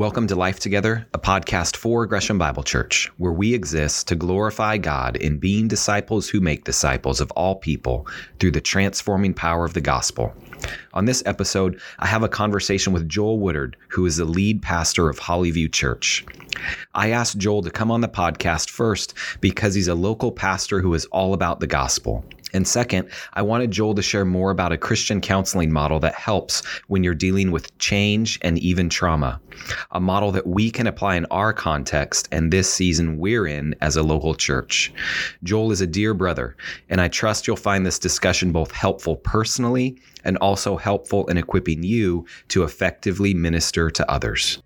[0.00, 4.78] Welcome to Life Together, a podcast for Gresham Bible Church, where we exist to glorify
[4.78, 8.06] God in being disciples who make disciples of all people
[8.38, 10.32] through the transforming power of the gospel.
[10.94, 15.10] On this episode, I have a conversation with Joel Woodard, who is the lead pastor
[15.10, 16.24] of Hollyview Church.
[16.94, 19.12] I asked Joel to come on the podcast first
[19.42, 22.24] because he's a local pastor who is all about the gospel.
[22.52, 26.64] And second, I wanted Joel to share more about a Christian counseling model that helps
[26.88, 29.40] when you're dealing with change and even trauma.
[29.92, 33.96] A model that we can apply in our context and this season we're in as
[33.96, 34.92] a local church.
[35.42, 36.56] Joel is a dear brother,
[36.88, 41.82] and I trust you'll find this discussion both helpful personally and also helpful in equipping
[41.82, 44.62] you to effectively minister to others.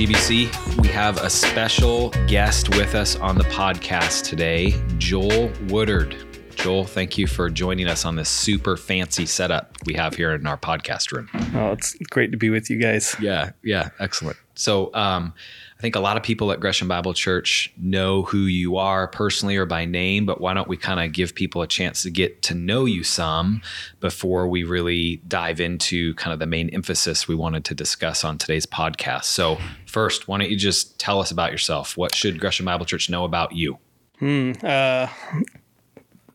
[0.00, 6.16] GBC, we have a special guest with us on the podcast today, Joel Woodard.
[6.54, 10.46] Joel, thank you for joining us on this super fancy setup we have here in
[10.46, 11.28] our podcast room.
[11.54, 13.14] Oh, it's great to be with you guys.
[13.20, 14.38] Yeah, yeah, excellent.
[14.54, 15.34] So, um,
[15.80, 19.56] I think a lot of people at Gresham Bible Church know who you are personally
[19.56, 22.42] or by name, but why don't we kind of give people a chance to get
[22.42, 23.62] to know you some
[23.98, 28.36] before we really dive into kind of the main emphasis we wanted to discuss on
[28.36, 29.24] today's podcast?
[29.24, 31.96] So, first, why don't you just tell us about yourself?
[31.96, 33.78] What should Gresham Bible Church know about you?
[34.18, 34.52] Hmm.
[34.62, 35.06] Uh,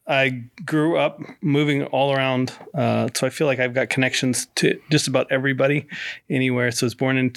[0.08, 4.80] I grew up moving all around, uh, so I feel like I've got connections to
[4.92, 5.88] just about everybody
[6.30, 6.72] anywhere.
[6.72, 7.34] So I was born in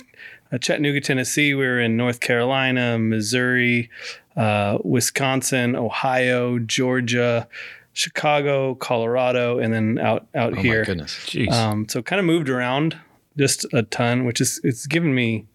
[0.52, 1.54] uh, Chattanooga, Tennessee.
[1.54, 3.91] We were in North Carolina, Missouri,
[4.36, 7.48] uh, Wisconsin, Ohio, Georgia,
[7.92, 10.80] Chicago, Colorado, and then out out Oh here.
[10.80, 11.14] my goodness.
[11.27, 11.52] Jeez.
[11.52, 12.96] Um, so kind of moved around
[13.36, 15.46] just a ton, which is it's given me,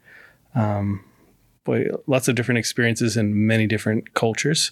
[0.55, 1.03] um,
[1.63, 4.71] boy, lots of different experiences in many different cultures.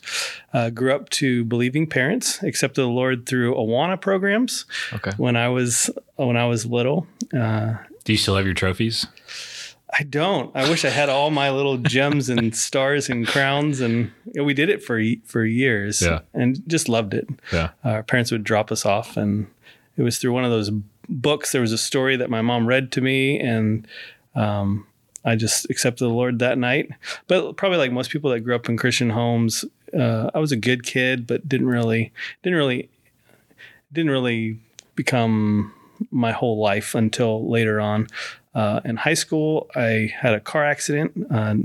[0.54, 5.12] Uh, grew up to believing parents, accepted the Lord through Awana programs Okay.
[5.18, 7.08] when I was when I was little.
[7.34, 9.08] Uh, Do you still have your trophies?
[9.98, 10.56] I don't.
[10.56, 14.70] I wish I had all my little gems and stars and crowns, and we did
[14.70, 16.20] it for for years, Yeah.
[16.34, 17.28] and just loved it.
[17.52, 17.70] Yeah.
[17.84, 19.48] Our parents would drop us off, and
[19.98, 20.70] it was through one of those
[21.10, 21.52] books.
[21.52, 23.86] There was a story that my mom read to me, and
[24.34, 24.88] um,
[25.26, 26.90] I just accepted the Lord that night.
[27.28, 30.58] But probably like most people that grew up in Christian homes, uh, I was a
[30.58, 32.14] good kid, but didn't really
[32.44, 32.90] didn't really
[33.92, 34.58] didn't really
[34.96, 35.74] become
[36.12, 38.08] my whole life until later on.
[38.54, 41.28] Uh, in high school, I had a car accident.
[41.30, 41.56] Uh,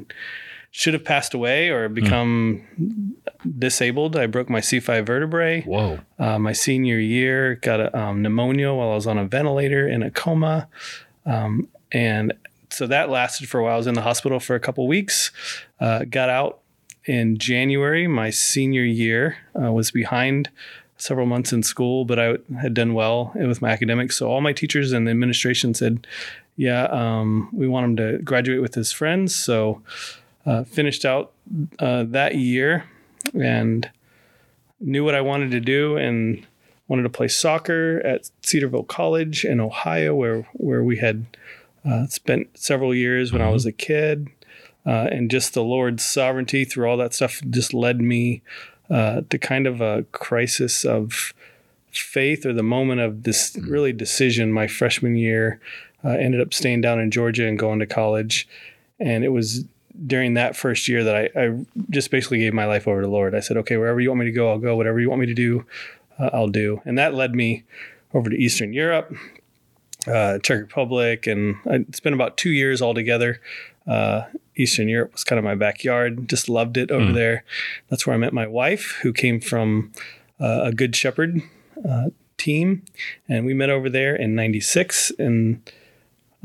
[0.76, 3.16] should have passed away or become
[3.58, 4.14] disabled.
[4.14, 5.62] I broke my C5 vertebrae.
[5.62, 6.00] Whoa.
[6.18, 10.02] Uh, my senior year, got a um, pneumonia while I was on a ventilator in
[10.02, 10.68] a coma.
[11.24, 12.34] Um, and
[12.68, 13.72] so that lasted for a while.
[13.72, 15.32] I was in the hospital for a couple weeks.
[15.80, 16.60] Uh, got out
[17.06, 18.06] in January.
[18.06, 20.50] My senior year uh, was behind
[20.98, 24.18] several months in school, but I had done well with my academics.
[24.18, 26.06] So all my teachers and the administration said,
[26.56, 29.82] "Yeah, um, we want him to graduate with his friends." So
[30.44, 31.32] uh, finished out
[31.78, 32.84] uh, that year
[33.34, 33.90] and
[34.80, 36.46] knew what I wanted to do and
[36.88, 41.26] wanted to play soccer at Cedarville College in Ohio, where where we had
[41.84, 44.28] uh, spent several years when I was a kid.
[44.84, 48.40] Uh, and just the Lord's sovereignty through all that stuff just led me
[48.88, 51.34] uh, to kind of a crisis of
[51.90, 55.60] faith or the moment of this really decision my freshman year.
[56.04, 58.48] Uh, ended up staying down in Georgia and going to college.
[59.00, 59.64] And it was
[60.06, 63.12] during that first year that I, I just basically gave my life over to the
[63.12, 63.34] Lord.
[63.34, 64.76] I said, okay, wherever you want me to go, I'll go.
[64.76, 65.64] Whatever you want me to do,
[66.18, 66.80] uh, I'll do.
[66.84, 67.64] And that led me
[68.12, 69.14] over to Eastern Europe,
[70.06, 73.40] uh, Czech Republic, and I spent about two years altogether.
[73.86, 74.22] Uh,
[74.56, 76.28] Eastern Europe was kind of my backyard.
[76.28, 77.44] Just loved it over there.
[77.88, 79.92] That's where I met my wife, who came from
[80.40, 81.42] uh, a Good Shepherd
[81.88, 82.06] uh,
[82.38, 82.82] team,
[83.28, 85.60] and we met over there in '96 and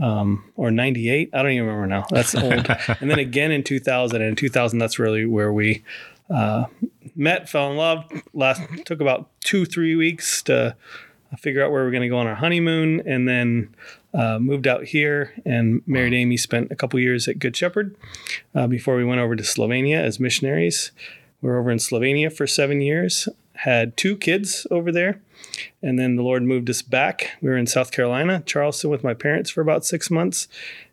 [0.01, 1.30] um, or '98.
[1.33, 2.06] I don't even remember now.
[2.09, 2.68] That's old.
[3.00, 4.21] and then again in 2000.
[4.21, 5.83] And in 2000, that's really where we
[6.30, 6.65] uh,
[7.15, 8.06] met, fell in love.
[8.33, 10.75] Last took about two, three weeks to
[11.38, 13.74] figure out where we're going to go on our honeymoon, and then
[14.13, 16.38] uh, moved out here and married Amy.
[16.38, 17.95] Spent a couple years at Good Shepherd
[18.54, 20.92] uh, before we went over to Slovenia as missionaries.
[21.42, 23.27] We were over in Slovenia for seven years.
[23.63, 25.22] Had two kids over there,
[25.81, 27.31] and then the Lord moved us back.
[27.42, 30.48] We were in South Carolina, Charleston, with my parents for about six months.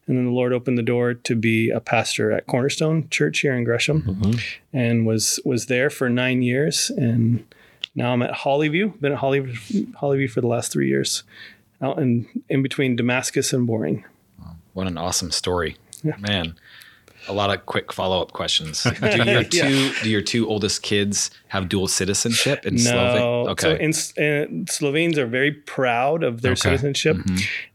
[0.06, 3.54] And then the Lord opened the door to be a pastor at Cornerstone Church here
[3.54, 4.32] in Gresham, mm-hmm.
[4.72, 6.90] and was was there for nine years.
[6.90, 7.44] And
[7.94, 8.98] now I'm at Hollyview.
[9.00, 11.24] Been at Hollyview, Hollyview for the last three years,
[11.82, 14.04] out in in between Damascus and Boring.
[14.72, 16.16] What an awesome story, Yeah.
[16.18, 16.54] man.
[17.28, 18.82] A lot of quick follow up questions.
[19.00, 23.48] Do your two do your two oldest kids have dual citizenship in No, Slovenia?
[23.50, 23.62] Okay.
[23.62, 26.60] so in, uh, Slovenes are very proud of their Okay.
[26.70, 27.16] citizenship,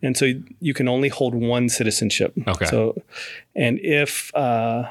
[0.02, 2.34] and so you can only hold one citizenship.
[2.48, 2.66] Okay.
[2.66, 3.02] So,
[3.56, 4.86] and if uh,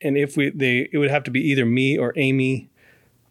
[0.00, 2.68] and if we they it would have to be either me or Amy.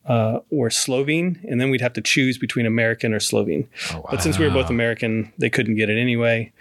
[0.05, 3.69] Uh, or Slovene, and then we'd have to choose between American or Slovene.
[3.93, 4.07] Oh, wow.
[4.11, 6.51] But since we were both American, they couldn't get it anyway.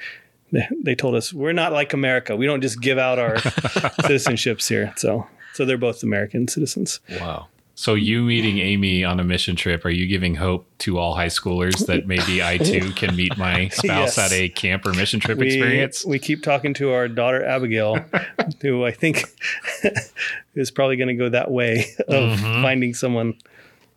[0.82, 2.36] They, told us we're not like America.
[2.36, 4.92] We don't just give out our citizenships here.
[4.96, 7.00] So, so they're both American citizens.
[7.20, 7.48] wow.
[7.74, 11.28] So you meeting Amy on a mission trip, are you giving hope to all high
[11.28, 14.18] schoolers that maybe I too can meet my spouse Yes.
[14.18, 16.04] at a camp or mission trip we, experience?
[16.04, 17.96] we keep talking to our daughter Abigail,
[18.60, 19.24] who I think
[20.54, 22.62] is probably going to go that way of Mm-hmm.
[22.62, 23.34] finding someone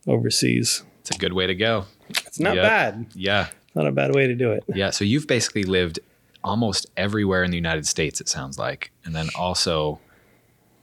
[0.08, 0.84] overseas.
[1.01, 1.86] It's a good way to go.
[2.10, 2.63] It's not Yep.
[2.63, 3.06] bad.
[3.13, 3.48] Yeah.
[3.75, 4.63] Not a bad way to do it.
[4.74, 4.92] Yeah.
[4.92, 6.00] So you've basically lived
[6.46, 10.00] almost everywhere in the United States, it sounds like, and then also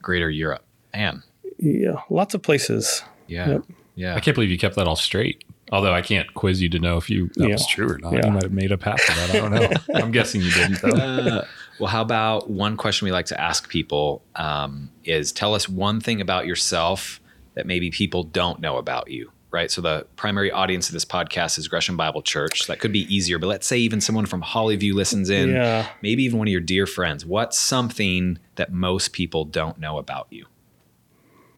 [0.02, 0.64] greater Europe.
[0.92, 1.22] Man.
[1.58, 3.02] Yeah, lots of places.
[3.28, 3.48] Yeah.
[3.48, 3.62] Yep.
[3.94, 4.14] Yeah.
[4.16, 5.44] I can't believe you kept that all straight.
[5.70, 8.12] Although I can't quiz you to know if you that was true or not.
[8.12, 8.26] Yeah.
[8.26, 9.30] You might have made up half of that.
[9.30, 9.70] I don't know.
[9.94, 10.88] I'm guessing you didn't though.
[10.90, 11.46] Uh,
[11.80, 16.00] well, how about one question we like to ask people um, is tell us one
[16.00, 17.20] thing about yourself
[17.54, 19.70] that maybe people don't know about you, right?
[19.70, 22.64] So the primary audience of this podcast is Gresham Bible Church.
[22.64, 25.88] So that could be easier, but let's say even someone from Hollyview listens in, Yeah.
[26.02, 27.24] maybe even one of your dear friends.
[27.26, 30.46] What's something that most people don't know about you?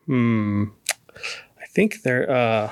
[0.06, 0.64] Hmm.
[1.60, 2.70] I think they're uh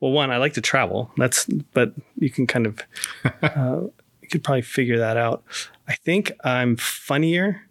[0.00, 1.10] well one, I like to travel.
[1.16, 2.80] That's but you can kind of
[3.42, 3.80] uh,
[4.22, 5.44] you could probably figure that out.
[5.88, 7.62] I think I'm funnier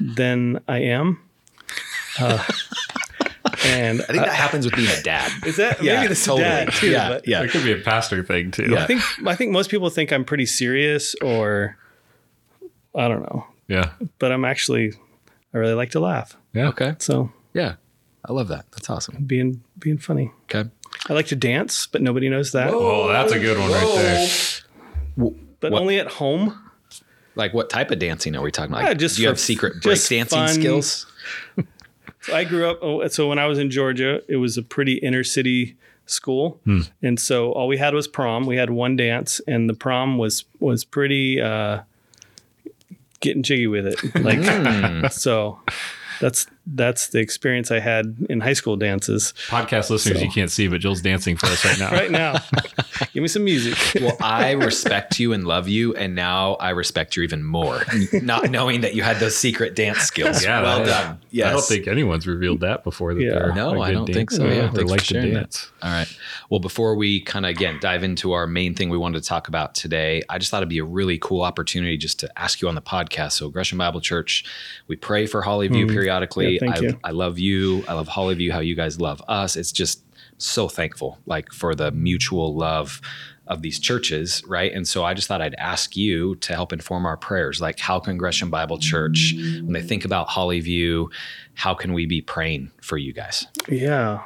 [0.00, 1.20] than I am.
[2.18, 2.42] Uh,
[3.66, 5.30] and I think that uh, happens with being a dad.
[5.46, 6.42] is that Yeah, maybe this totally.
[6.48, 6.90] is dad too?
[6.90, 7.42] Yeah, but yeah.
[7.42, 8.68] It could be a pastor thing too.
[8.70, 8.82] Yeah.
[8.82, 11.76] I think I think most people think I'm pretty serious or
[12.94, 13.92] I don't know, Yeah.
[14.18, 14.92] but I'm actually
[15.54, 16.36] I really like to laugh.
[16.52, 16.68] Yeah.
[16.68, 16.94] Okay.
[16.98, 17.74] So Yeah.
[18.24, 18.70] I love that.
[18.72, 19.24] That's awesome.
[19.24, 20.30] being being funny.
[20.44, 20.68] Okay.
[21.08, 22.70] I like to dance, but nobody knows that.
[22.72, 24.28] Oh, that's a good one right there.
[25.60, 26.58] But What- only at home.
[27.34, 28.84] Like what type of dancing are we talking about?
[28.84, 30.48] Yeah, just do you for- have secret just breakdancing fun.
[30.50, 31.06] skills?
[32.22, 32.78] So I grew up.
[32.82, 35.76] oh, So when I was in Georgia, it was a pretty inner city
[36.06, 36.60] school,
[37.02, 38.46] and so all we had was prom.
[38.46, 41.80] We had one dance, and the prom was was pretty uh,
[43.20, 43.98] getting jiggy with it.
[44.16, 45.60] Like so,
[46.20, 49.34] that's that's the experience I had in high school dances.
[49.48, 51.90] Podcast listeners, So- you can't see, but Joel's dancing for us right now.
[52.02, 52.34] Right now,
[53.12, 53.76] give me some music.
[54.00, 57.82] well, I respect you and love you, and now I respect you even more,
[58.12, 60.42] not knowing that you had those secret dance skills.
[60.42, 61.18] Yeah, well that- done.
[61.30, 61.48] Yes.
[61.48, 63.14] I don't think anyone's revealed that before.
[63.14, 63.30] That Yeah.
[63.30, 64.44] they're No, I don't think so.
[64.44, 65.40] Yeah, or thanks like for to sharing that.
[65.40, 65.70] dance.
[65.82, 66.16] All right.
[66.50, 69.48] Well, before we kind of again dive into our main thing we wanted to talk
[69.48, 72.68] about today, I just thought it'd be a really cool opportunity just to ask you
[72.68, 73.32] on the podcast.
[73.32, 74.44] So, Gresham Bible Church,
[74.88, 75.94] we pray for Hollyview mm-hmm.
[75.94, 76.51] periodically.
[76.60, 77.00] Yeah, I, you.
[77.04, 77.84] I love you.
[77.88, 78.50] I love Hollyview.
[78.50, 79.56] How you guys love us.
[79.56, 80.04] It's just
[80.38, 83.00] so thankful, like for the mutual love
[83.46, 84.72] of these churches, right?
[84.72, 87.60] And so I just thought I'd ask you to help inform our prayers.
[87.60, 91.08] Like, how Gresham Bible Church, when they think about Hollyview,
[91.54, 93.46] how can we be praying for you guys?
[93.68, 94.22] Yeah.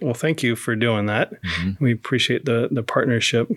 [0.00, 1.32] Well, thank you for doing that.
[1.80, 3.50] We appreciate the the partnership.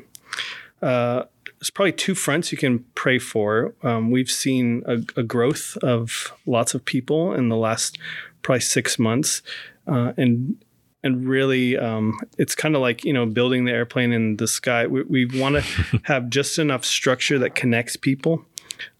[0.81, 1.24] Uh,
[1.59, 3.73] there's probably two fronts you can pray for.
[3.83, 7.98] Um, we've seen a, a growth of lots of people in the last
[8.41, 9.41] probably six months,
[9.88, 10.57] uh, and
[11.03, 14.88] and really, um, it's kind of like you know building the airplane in the sky.
[14.88, 18.45] We, we want to have just enough structure that connects people,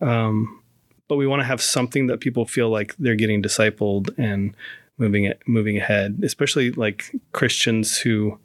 [0.02, 0.62] um,
[1.08, 4.54] but we want to have something that people feel like they're getting discipled and
[4.98, 6.20] moving it moving ahead.
[6.24, 8.38] Especially like Christians who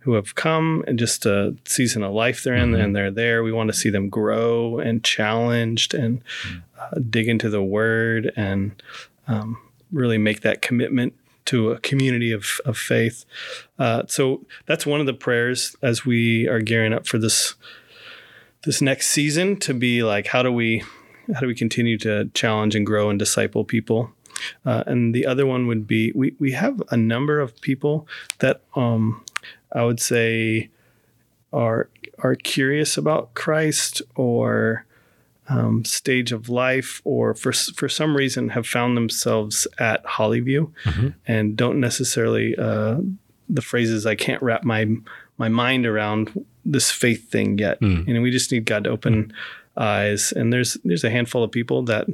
[0.00, 3.42] who have come and just a season of life they're in and they're there.
[3.42, 6.22] We want to see them grow and challenged and
[6.78, 8.80] uh, dig into the Word and
[9.26, 9.58] um,
[9.92, 11.14] really make that commitment
[11.46, 13.24] to a community of, of faith.
[13.78, 17.54] Uh, so that's one of the prayers as we are gearing up for this
[18.64, 20.82] this next season to be like how do we
[21.32, 24.12] how do we continue to challenge and grow and disciple people
[24.64, 28.06] uh, and the other one would be we, we have a number of people
[28.40, 29.24] that um,
[29.72, 30.68] i would say
[31.52, 34.84] are are curious about christ or
[35.50, 40.70] um, stage of life or for for some reason have found themselves at Hollyview
[41.26, 42.98] and don't necessarily uh,
[43.48, 44.86] the phrases I can't wrap my
[45.38, 47.80] my mind around this faith thing yet.
[48.08, 49.32] And we just need God to open
[49.76, 50.32] eyes.
[50.32, 52.06] And there's there's a handful of people that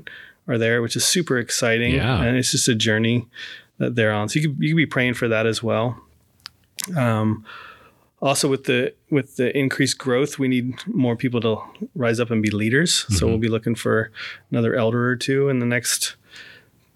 [0.46, 1.94] are there, which is super exciting.
[1.94, 2.22] Yeah.
[2.22, 3.26] And it's just a journey
[3.78, 4.28] that they're on.
[4.28, 6.00] So you could you could be praying for that as well.
[6.96, 7.44] Um,
[8.20, 11.62] also with the with the increased growth, we need more people to
[11.94, 13.06] rise up and be leaders.
[13.18, 14.10] So we'll be looking for
[14.50, 16.16] another elder or two in the next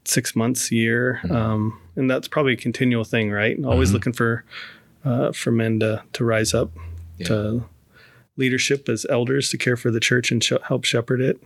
[0.05, 3.63] six months, year, um, and that's probably a continual thing, right?
[3.63, 4.45] Always looking for
[5.05, 6.71] uh, for men to to rise up
[7.27, 7.65] to
[8.39, 11.43] leadership as elders to care for the church and sh- help shepherd it.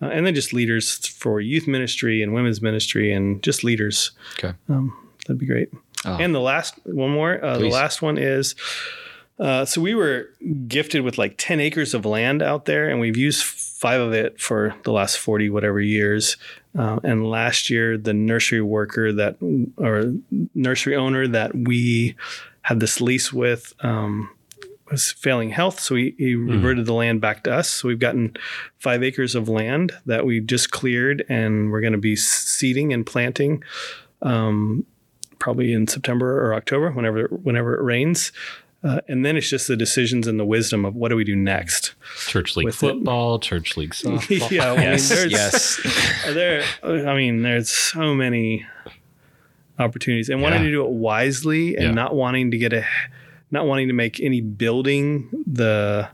[0.00, 4.12] Uh, and then just leaders for youth ministry and women's ministry and just leaders.
[4.38, 4.56] Okay.
[4.68, 5.70] Um, that'd be great.
[6.04, 6.16] Oh.
[6.16, 7.44] And the last one more.
[7.44, 8.54] Uh, the last one is
[9.38, 10.30] uh, so we were
[10.66, 14.40] gifted with like 10 acres of land out there, and we've used five of it
[14.40, 16.36] for the last 40 whatever years.
[16.76, 19.36] Uh, and last year, the nursery worker that,
[19.76, 20.14] or
[20.54, 22.16] nursery owner that we
[22.62, 24.28] had this lease with, um,
[24.90, 27.68] was failing health, so he, he reverted the land back to us.
[27.68, 28.34] So we've gotten
[28.78, 33.06] five acres of land that we just cleared, and we're going to be seeding and
[33.06, 33.62] planting,
[34.22, 34.84] um,
[35.38, 38.32] probably in September or October, whenever whenever it rains.
[38.84, 41.34] Uh, and then it's just the decisions and the wisdom of what do we do
[41.34, 41.94] next.
[42.28, 42.78] Church league With it.
[42.78, 44.50] football, church league softball.
[44.52, 45.80] yeah, I Yes, mean, there's, yes.
[46.34, 46.62] there.
[46.84, 48.64] I mean, there's so many
[49.80, 51.90] opportunities, and wanting to do it wisely, and Yeah.
[51.92, 52.84] not wanting to get a,
[53.50, 56.08] not wanting to make any building the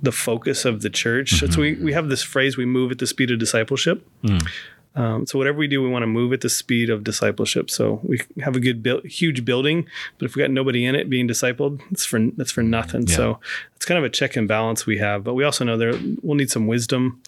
[0.00, 1.40] the focus of the church.
[1.52, 4.06] So we we have this phrase: we move at the speed of discipleship.
[4.24, 4.46] Mm.
[4.94, 7.70] Um, so whatever we do, we want to move at the speed of discipleship.
[7.70, 9.86] So we have a good, build, huge building,
[10.18, 13.06] but if we got nobody in it being discipled, it's for that's for nothing.
[13.06, 13.16] Yeah.
[13.16, 13.40] So
[13.76, 15.24] it's kind of a check and balance we have.
[15.24, 17.22] But we also know there we'll need some wisdom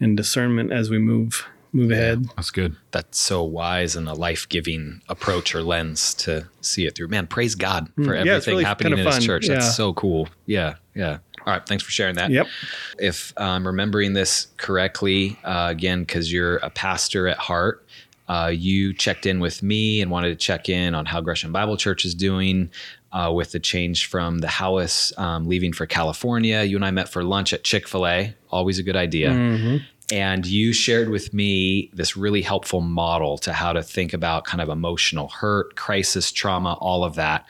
[0.00, 2.26] and discernment as we move move ahead.
[2.36, 2.76] That's good.
[2.90, 7.08] That's so wise and a life giving approach or lens to see it through.
[7.08, 9.48] Man, praise God for Mm, yeah, everything really happening kinda in His church.
[9.48, 9.54] Yeah.
[9.54, 10.28] That's so cool.
[10.46, 11.18] Yeah, yeah.
[11.48, 12.30] All right, thanks for sharing that.
[12.30, 12.46] Yep.
[12.98, 17.86] If I'm remembering this correctly, uh, again, because you're a pastor at heart,
[18.28, 21.78] uh, you checked in with me and wanted to check in on how Gresham Bible
[21.78, 22.68] Church is doing
[23.12, 26.64] uh, with the change from the House um, leaving for California.
[26.64, 29.30] You and I met for lunch at Chick fil A, always a good idea.
[29.30, 29.82] Mhm.
[30.10, 34.62] And you shared with me this really helpful model to how to think about kind
[34.62, 37.44] of emotional hurt, crisis, trauma, all of that.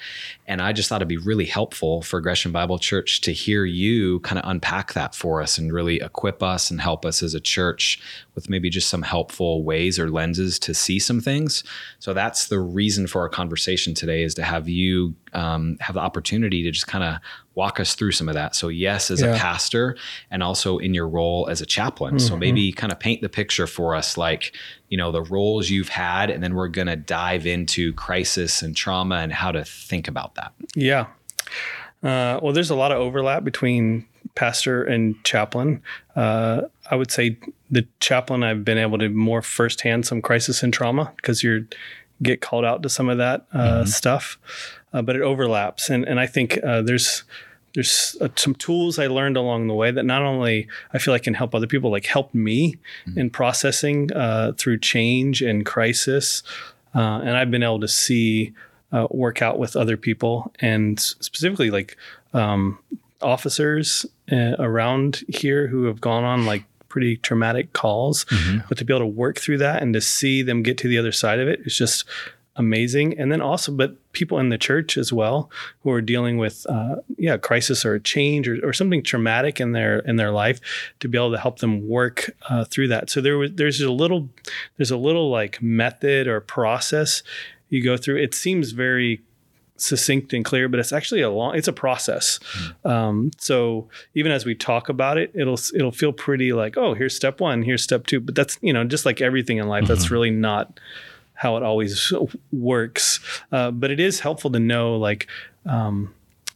[0.49, 4.19] And I just thought it'd be really helpful for Gresham Bible Church to hear you
[4.21, 7.41] kind of unpack that for us and really equip us and help us as a
[7.41, 8.01] church
[8.35, 11.63] with maybe just some helpful ways or lenses to see some things.
[12.01, 16.01] So that's the reason for our conversation today is to have you um, have the
[16.01, 17.19] opportunity to just kind of
[17.59, 18.55] walk us through some of that.
[18.55, 19.97] So yes, as a pastor
[20.31, 22.19] and also in your role as a chaplain.
[22.21, 22.39] So Mhm.
[22.39, 24.55] maybe kind of paint the picture for us like,
[24.91, 28.77] you know, the roles you've had, and then we're going to dive into crisis and
[28.77, 30.53] trauma and how to think about that.
[30.77, 31.07] Yeah.
[32.03, 35.83] Uh, well, there's a lot of overlap between pastor and chaplain.
[36.15, 37.37] Uh, I would say
[37.71, 41.67] the chaplain I've been able to more firsthand some crisis and trauma because you
[42.23, 44.39] get called out to some of that uh, stuff,
[44.93, 47.25] uh, but it overlaps, and and I think uh, there's
[47.75, 51.25] there's uh, some tools I learned along the way that not only I feel like
[51.25, 52.77] can help other people, like helped me
[53.17, 56.43] in processing uh, through change and crisis,
[56.95, 58.53] uh, and I've been able to see
[58.93, 61.97] uh, work out with other people and specifically like
[62.33, 62.79] um,
[63.21, 68.25] officers uh, around here who have gone on like pretty traumatic calls,
[68.69, 70.97] but to be able to work through that and to see them get to the
[70.97, 72.05] other side of it is just
[72.59, 73.19] amazing.
[73.19, 75.51] And then also, but people in the church as well
[75.83, 79.73] who are dealing with, uh, yeah, crisis or a change or, or something traumatic in
[79.73, 80.61] their in their life,
[81.01, 83.09] to be able to help them work uh, through that.
[83.09, 84.29] So there was there's a little
[84.77, 87.23] there's a little like method or process
[87.69, 88.17] you go through.
[88.17, 89.23] It seems very
[89.77, 91.55] succinct and clear, but it's actually a long.
[91.55, 92.41] It's a process.
[92.85, 97.15] Um, so even as we talk about it, it'll it'll feel pretty like, oh, here's
[97.15, 98.21] step one, here's step two.
[98.21, 100.81] But that's you know just like everything in life, that's really not
[101.39, 102.13] how it always
[102.53, 103.21] works.
[103.53, 105.27] Uh, but it is helpful to know like
[105.67, 106.13] um,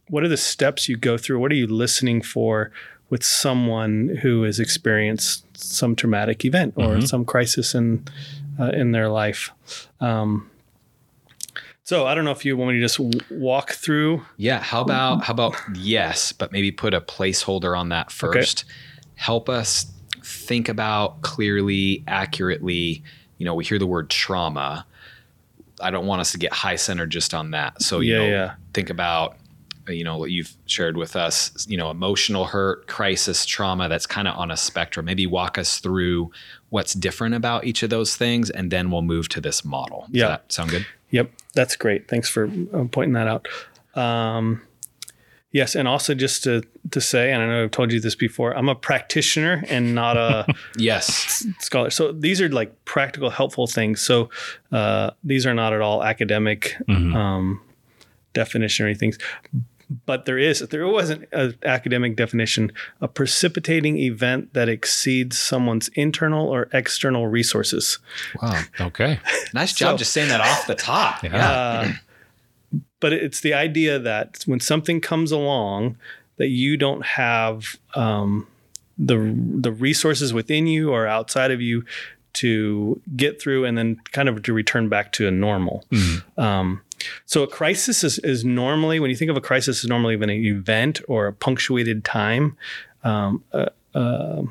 [0.08, 1.38] what are the steps you go through.
[1.38, 2.70] What are you listening for?
[3.10, 8.06] With someone who has experienced some traumatic event or some crisis in
[8.58, 9.52] uh, in their life,
[10.00, 10.50] um,
[11.84, 12.98] so I don't know if you want me to just
[13.30, 14.24] walk through.
[14.36, 14.60] Yeah.
[14.60, 18.64] How about how about yes, but maybe put a placeholder on that first.
[19.16, 19.92] Help us
[20.24, 23.02] think about clearly, accurately.
[23.42, 24.86] You know, we hear the word trauma.
[25.80, 27.82] I don't want us to get high centered just on that.
[27.82, 28.54] So you Yeah, know, yeah.
[28.72, 29.36] think about
[29.88, 31.66] you know what you've shared with us.
[31.68, 33.88] You know, emotional hurt, crisis, trauma.
[33.88, 35.06] That's kind of on a spectrum.
[35.06, 36.30] Maybe walk us through
[36.68, 40.02] what's different about each of those things, and then we'll move to this model.
[40.12, 40.28] Does Yeah.
[40.28, 40.86] that sound good?
[41.10, 42.06] Yep, that's great.
[42.06, 43.48] Thanks for uh, pointing that out.
[44.00, 44.62] Um,
[45.52, 48.52] yes, and also just to to say, and I know I've told you this before,
[48.56, 51.46] I'm a practitioner and not a Yes.
[51.60, 51.90] scholar.
[51.90, 54.00] So these are like practical, helpful things.
[54.00, 54.28] So
[54.72, 57.14] uh, these are not at all academic Mhm.
[57.14, 57.60] um,
[58.34, 59.12] definition or anything.
[60.06, 66.48] but there is there wasn't an academic definition a precipitating event that exceeds someone's internal
[66.48, 67.98] or external resources
[68.40, 68.62] Wow.
[68.80, 69.20] Okay.
[69.52, 71.22] Nice job So- just saying that off the top.
[71.24, 71.50] Yeah.
[71.50, 71.92] uh,
[73.02, 75.96] but it's the idea that when something comes along
[76.36, 78.46] that you don't have um,
[78.96, 81.84] the the resources within you or outside of you
[82.34, 85.84] to get through and then kind of to return back to a normal.
[86.38, 86.80] Um,
[87.26, 90.22] so a crisis is, is normally when you think of a crisis is normally of
[90.22, 92.56] an event or a punctuated time.
[93.02, 94.42] Um, uh, uh,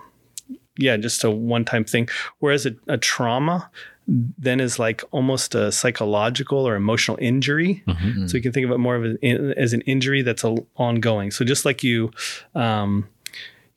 [0.77, 2.10] yeah, just a one time thing.
[2.39, 3.72] Whereas a, a trauma
[4.13, 7.82] then is like almost a psychological or emotional injury.
[8.27, 11.32] So you can think of it more of an, as an injury that's a, ongoing.
[11.32, 12.12] So just like you,
[12.53, 13.08] um,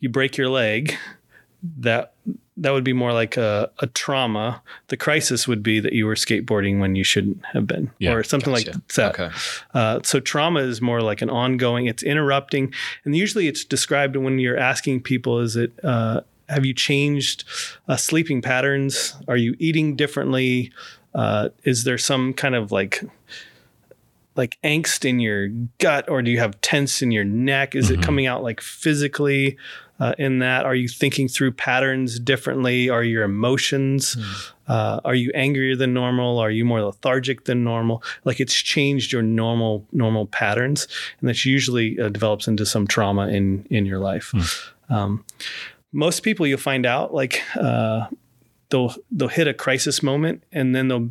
[0.00, 0.96] you break your leg,
[1.78, 2.12] that
[2.56, 4.62] that would be more like a, a trauma.
[4.88, 8.22] The crisis would be that you were skateboarding when you shouldn't have been, Yeah, or
[8.22, 8.72] something Gotcha.
[8.72, 9.10] like that.
[9.18, 9.30] Okay.
[9.72, 11.86] Uh, so trauma is more like an ongoing.
[11.86, 12.72] It's interrupting,
[13.04, 17.44] and usually it's described when you're asking people: Is it uh, have you changed
[17.88, 19.16] uh, sleeping patterns?
[19.28, 20.72] Are you eating differently?
[21.14, 23.02] Uh, is there some kind of like
[24.36, 25.48] like angst in your
[25.78, 27.76] gut, or do you have tense in your neck?
[27.76, 29.56] Is it coming out like physically?
[30.00, 32.90] Uh, in that, are you thinking through patterns differently?
[32.90, 34.16] Are your emotions?
[34.66, 36.40] Uh, are you angrier than normal?
[36.40, 38.02] Are you more lethargic than normal?
[38.24, 40.88] Like it's changed your normal normal patterns,
[41.20, 44.34] and that usually uh, develops into some trauma in in your life.
[44.90, 45.24] Um,
[45.94, 48.08] most people, you'll find out like uh,
[48.68, 51.08] they'll they'll hit a crisis moment, and then they'll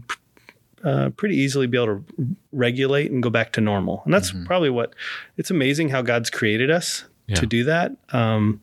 [0.83, 2.05] uh, pretty easily be able to
[2.51, 4.01] regulate and go back to normal.
[4.05, 4.93] And that's probably what
[5.37, 7.35] it's amazing how God's created us Yeah.
[7.35, 7.93] to do that.
[8.11, 8.59] Um,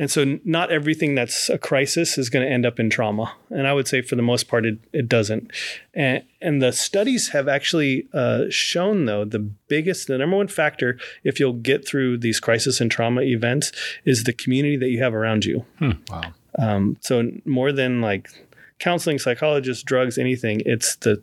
[0.00, 3.34] and so, not everything that's a crisis is going to end up in trauma.
[3.50, 5.52] And I would say, for the most part, it, it doesn't.
[5.92, 10.98] And, and the studies have actually uh, shown, though, the biggest, the number one factor,
[11.22, 13.72] if you'll get through these crisis and trauma events,
[14.06, 15.66] is the community that you have around you.
[16.08, 16.32] Wow.
[16.58, 18.30] Um, so more than like
[18.78, 21.22] counseling, psychologists, drugs, anything, it's the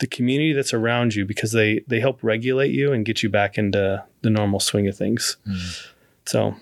[0.00, 3.56] the community that's around you because they they help regulate you and get you back
[3.56, 5.38] into the normal swing of things.
[6.26, 6.56] So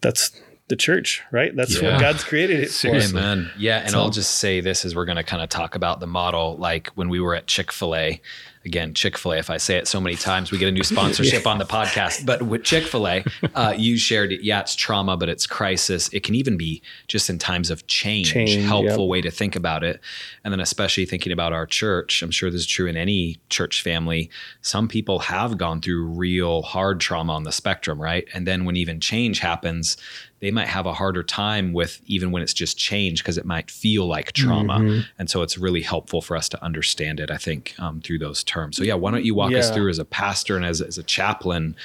[0.00, 1.54] that's the church, right?
[1.54, 1.92] That's Yeah.
[1.92, 2.88] what God's created it for.
[2.96, 3.50] Amen.
[3.56, 6.00] Yeah, and So- I'll just say this as we're going to kind of talk about
[6.00, 6.56] the model.
[6.56, 8.20] Like when we were at Chick Fil A,
[8.64, 9.38] again, Chick Fil A.
[9.38, 12.26] If I say it so many times, we get a new sponsorship on the podcast.
[12.26, 13.24] But with Chick Fil A,
[13.54, 14.42] uh, you shared it.
[14.42, 16.08] Yeah, it's trauma, but it's crisis.
[16.12, 18.32] It can even be just in times of change.
[18.32, 19.08] Change, helpful yep.
[19.08, 20.00] way to think about it.
[20.42, 22.22] And then especially thinking about our church.
[22.22, 24.30] I'm sure this is true in any church family.
[24.62, 28.26] Some people have gone through real hard trauma on the spectrum, right?
[28.34, 29.96] And then when even change happens,
[30.40, 33.70] they might have a harder time with even when it's just change because it might
[33.70, 35.04] feel like trauma.
[35.18, 38.44] And so it's really helpful for us to understand it, I think, um, through those
[38.44, 38.76] terms.
[38.76, 41.02] So, yeah, why don't you walk us through as a pastor and as, as a
[41.02, 41.76] chaplain?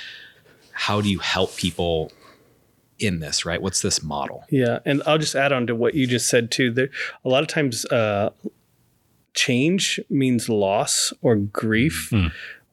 [0.74, 2.12] How do you help people
[3.00, 3.62] in this, right?
[3.62, 4.44] What's this model?
[4.50, 6.72] Yeah, and I'll just add on to what you just said too.
[6.72, 6.90] There,
[7.26, 8.30] a lot of times, uh,
[9.34, 12.14] change means loss or grief,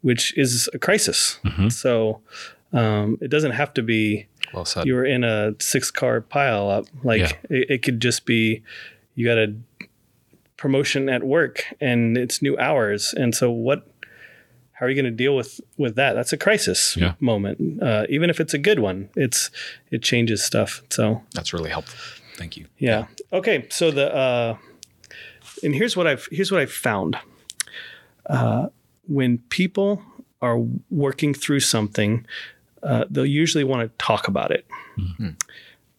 [0.03, 1.39] which is a crisis.
[1.71, 2.21] So
[2.73, 4.87] um, it doesn't have to be Well said.
[4.87, 6.87] you were in a six car pile up.
[7.05, 7.33] Like Yeah.
[7.51, 8.63] it, it could just be
[9.15, 9.55] you got a
[10.57, 13.87] promotion at work and it's new hours, and so what?
[14.73, 16.13] How are you going to deal with with that?
[16.15, 17.15] That's a crisis Yeah.
[17.21, 17.83] moment.
[17.83, 19.51] Uh, even if it's a good one, it's
[19.91, 20.83] it changes stuff.
[20.91, 21.99] So That's really helpful.
[22.37, 22.67] Thank you.
[22.79, 23.07] yeah.
[23.33, 23.67] Okay.
[23.71, 24.57] So the uh,
[25.65, 27.17] and here's what I've here's what I've found.
[28.27, 28.69] Uh,
[29.09, 30.03] when people
[30.41, 30.59] are
[30.91, 32.25] working through something,
[32.83, 34.67] uh, they'll usually want to talk about it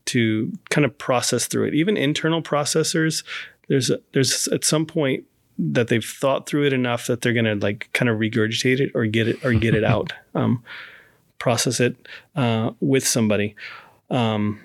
[0.06, 1.76] to kind of process through it.
[1.76, 3.24] Even internal processors,
[3.68, 5.26] there's a, there's at some point
[5.58, 9.06] that they've thought through it enough that they're gonna like kind of regurgitate it or
[9.06, 10.64] get it or get it out, um,
[11.38, 11.96] process it
[12.36, 13.56] uh, with somebody.
[14.10, 14.62] Um,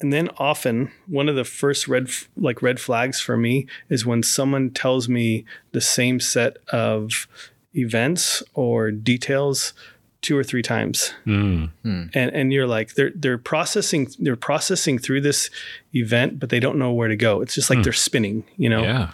[0.00, 4.22] and then often one of the first red like red flags for me is when
[4.22, 7.28] someone tells me the same set of
[7.74, 9.74] events or details
[10.22, 11.14] two or three times.
[11.26, 11.70] Mm.
[11.82, 12.04] Hmm.
[12.14, 15.50] and and you're like they're they're processing they're processing through this
[15.94, 17.40] event but they don't know where to go.
[17.40, 17.82] It's just like hmm.
[17.82, 18.82] they're spinning you know?
[18.82, 19.10] Yeah.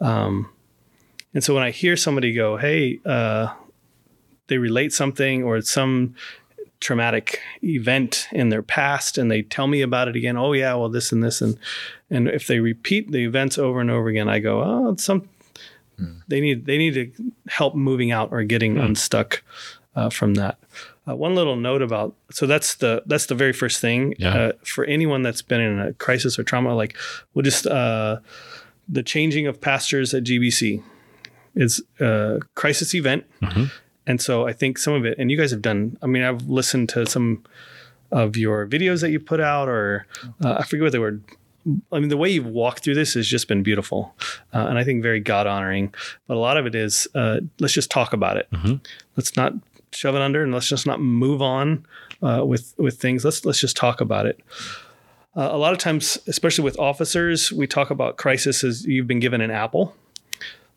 [0.00, 0.50] Um,
[1.34, 3.54] and so when I hear somebody go, hey, uh,
[4.48, 6.14] they relate something or it's some
[6.80, 10.88] traumatic event in their past and they tell me about it again, oh yeah, well
[10.88, 11.58] this and this and
[12.10, 15.28] and if they repeat the events over and over again, I go, oh, it's some
[15.96, 16.18] hmm.
[16.26, 19.42] they need they need to help moving out or getting unstuck
[19.96, 20.58] uh, from that.
[21.08, 24.34] Uh, one little note about so that's the that's the very first thing Yeah.
[24.34, 26.74] uh, for anyone that's been in a crisis or trauma.
[26.74, 26.96] Like
[27.34, 28.18] we'll just uh,
[28.88, 30.82] the changing of pastors at GBC
[31.56, 33.70] is a crisis event, and
[34.06, 35.96] and so I think some of it, and you guys have done.
[36.02, 37.42] I mean, I've listened to some
[38.12, 40.06] of your videos that you put out, or
[40.44, 41.20] uh, I forget what they were.
[41.92, 44.14] I mean, the way you've walked through this has just been beautiful,
[44.54, 45.92] uh, and I think very God honoring.
[46.26, 48.48] But a lot of it is uh, let's just talk about it.
[49.16, 49.52] Let's not
[49.92, 51.86] shove it under, and let's just not move on
[52.22, 53.24] uh, with with things.
[53.24, 54.40] Let's let's just talk about it.
[55.36, 59.20] Uh, a lot of times, especially with officers, we talk about crisis as you've been
[59.20, 59.94] given an apple.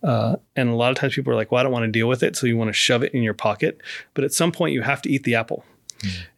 [0.03, 2.07] Uh, and a lot of times people are like, well, I don't want to deal
[2.07, 2.35] with it.
[2.35, 3.81] So you want to shove it in your pocket.
[4.13, 5.63] But at some point, you have to eat the apple.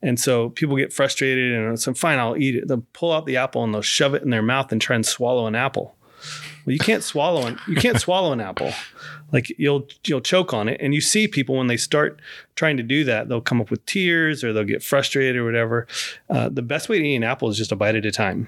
[0.01, 2.67] And so people get frustrated and so fine, I'll eat it.
[2.67, 5.05] They'll pull out the apple and they'll shove it in their mouth and try and
[5.05, 5.95] swallow an apple.
[6.65, 8.71] Well, you can't swallow an you can't swallow an apple.
[9.32, 10.78] Like you'll you'll choke on it.
[10.82, 12.19] And you see people when they start
[12.56, 15.86] trying to do that, they'll come up with tears or they'll get frustrated or whatever.
[16.30, 18.47] Uh, the best way to eat an apple is just a bite at a time.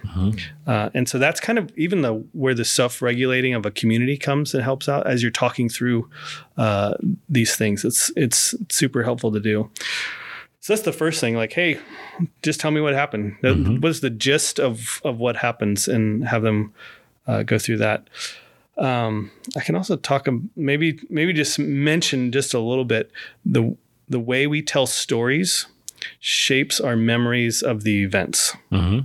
[0.66, 4.18] Uh, and so that's kind of even the where the self regulating of a community
[4.18, 6.10] comes and helps out as you're talking through
[6.58, 6.96] uh,
[7.30, 7.86] these things.
[7.86, 9.70] It's it's super helpful to do.
[10.60, 11.36] So that's the first thing.
[11.36, 11.80] Like, hey,
[12.44, 13.38] just tell me what happened.
[13.42, 16.74] That- What's the gist of of what happens, and have them
[17.28, 18.08] uh, go through that.
[18.78, 23.12] Um, I can also talk um, maybe maybe just mention just a little bit
[23.46, 23.76] the
[24.08, 25.66] the way we tell stories
[26.20, 28.56] shapes our memories of the events.
[28.72, 29.00] hmm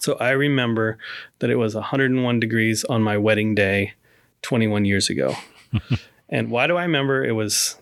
[0.00, 0.98] So I remember
[1.38, 3.94] that it was 101 degrees on my wedding day
[4.42, 5.34] 21 years ago.
[6.28, 7.76] and why do I remember it was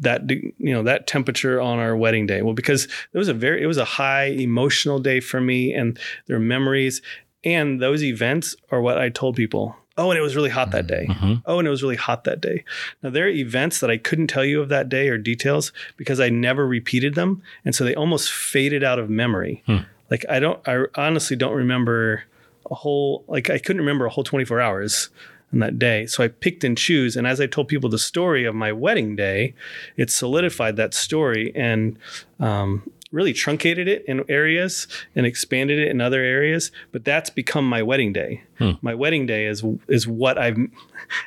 [0.00, 2.42] that you know that temperature on our wedding day?
[2.42, 5.98] Well, because it was a very it was a high emotional day for me and
[6.26, 7.02] there are memories
[7.44, 9.76] and those events are what I told people.
[9.98, 11.06] Oh, and it was really hot that day.
[11.08, 11.24] Mm-hmm.
[11.24, 11.40] Mm-hmm.
[11.44, 12.64] Oh, and it was really hot that day.
[13.02, 16.18] Now, there are events that I couldn't tell you of that day or details because
[16.18, 17.42] I never repeated them.
[17.64, 19.62] And so they almost faded out of memory.
[19.66, 19.78] Hmm.
[20.10, 22.24] Like, I don't, I honestly don't remember
[22.70, 25.10] a whole, like, I couldn't remember a whole 24 hours
[25.52, 26.06] on that day.
[26.06, 27.14] So I picked and choose.
[27.14, 29.54] And as I told people the story of my wedding day,
[29.98, 31.98] it solidified that story and,
[32.40, 37.68] um, really truncated it in areas and expanded it in other areas but that's become
[37.68, 38.42] my wedding day
[38.80, 40.58] my wedding day is is what i've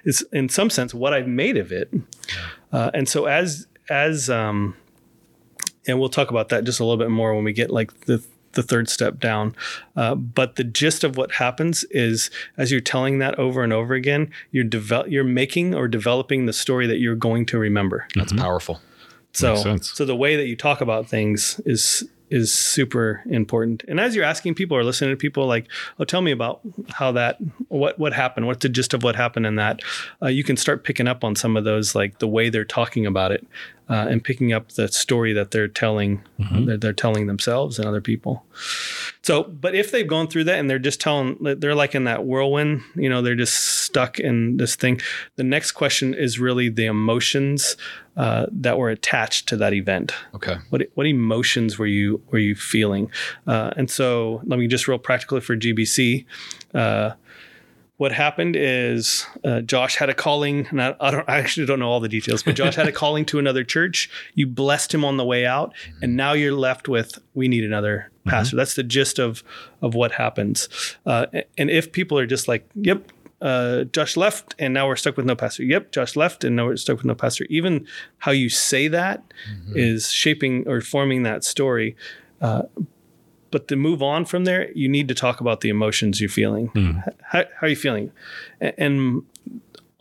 [0.03, 1.93] is in some sense what i've made of it
[2.71, 4.75] uh, and so as as um
[5.87, 8.23] and we'll talk about that just a little bit more when we get like the
[8.55, 9.55] the third step down.
[9.95, 13.93] Uh, but the gist of what happens is, as you're telling that over and over
[13.93, 18.07] again, you're develop, you're making or developing the story that you're going to remember.
[18.15, 18.81] That's powerful.
[19.35, 19.55] So,
[19.95, 23.83] so the way that you talk about things is is super important.
[23.87, 25.67] And as you're asking people or listening to people, like,
[25.99, 29.45] oh, tell me about how that, what what happened, what's the gist of what happened
[29.45, 29.81] in that,
[30.21, 33.05] uh, you can start picking up on some of those, like the way they're talking
[33.05, 33.45] about it,
[33.89, 38.01] uh, and picking up the story that they're telling, that they're telling themselves and other
[38.01, 38.43] people.
[39.21, 42.25] So, but if they've gone through that and they're just telling, they're like in that
[42.25, 45.01] whirlwind, you know, they're just stuck in this thing.
[45.35, 47.77] The next question is really the emotions
[48.17, 50.13] uh, that were attached to that event.
[50.33, 50.55] Okay.
[50.69, 53.11] What what emotions were you were you feeling?
[53.45, 56.25] Uh, and so, let me just real practically for GBC.
[56.73, 57.11] Uh,
[57.97, 61.79] what happened is uh, Josh had a calling, and I, I don't I actually don't
[61.79, 64.10] know all the details, but Josh had a calling to another church.
[64.34, 68.12] You blessed him on the way out, and now you're left with we need another
[68.25, 68.58] pastor.
[68.58, 69.43] That's the gist of
[69.81, 70.67] of what happens.
[71.05, 71.27] Uh,
[71.58, 75.25] and if people are just like, "Yep, uh, Josh left, and now we're stuck with
[75.25, 77.45] no pastor." Yep, Josh left, and now we're stuck with no pastor.
[77.49, 79.23] Even how you say that
[79.73, 81.95] is shaping or forming that story.
[82.41, 82.63] Uh,
[83.51, 86.67] but to move on from there, you need to talk about the emotions you're feeling.
[86.67, 86.91] Hmm.
[87.21, 88.12] How, how are you feeling?
[88.62, 89.23] A- And,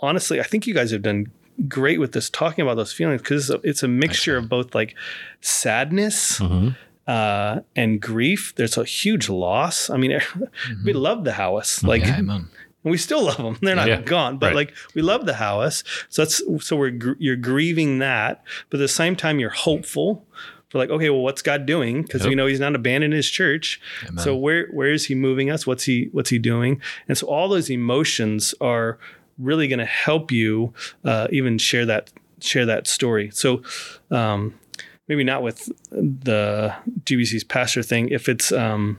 [0.00, 1.30] honestly, I think you guys have done
[1.68, 4.74] great with this, talking about those feelings because it's, a- it's a mixture of both
[4.74, 4.94] like
[5.40, 6.70] sadness mm-hmm.
[7.06, 8.54] uh, and grief.
[8.56, 9.90] There's a huge loss.
[9.90, 10.98] I mean, we mm-hmm.
[10.98, 11.88] love the house, mm-hmm.
[11.88, 12.02] like.
[12.02, 12.48] yeah, man.
[12.82, 13.56] And we still love them.
[13.62, 14.56] They're not Yeah, gone, but right.
[14.56, 15.82] like we love the house.
[16.10, 20.26] So that's so we're gr- you're grieving that, but at the same time you're hopeful
[20.74, 22.02] for like, okay, well, what's God doing?
[22.02, 23.80] Because we know He's not abandoning His church.
[24.24, 25.68] So where where is He moving us?
[25.68, 26.82] What's He what's He doing?
[27.06, 28.98] And so all those emotions are
[29.38, 32.10] really going to help you uh, even share that
[32.40, 33.30] share that story.
[33.30, 33.62] So
[34.10, 34.58] um,
[35.06, 38.08] maybe not with the GBC's pastor thing.
[38.08, 38.98] If it's um,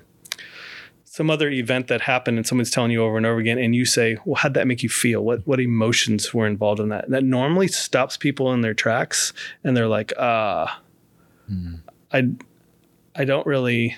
[1.03, 3.83] some other event that happened and someone's telling you over and over again and you
[3.83, 7.23] say well how'd that make you feel what what emotions were involved in that that
[7.23, 9.31] normally stops people in their tracks
[9.63, 10.81] and they're like ah
[12.12, 12.27] i
[13.15, 13.95] i don't really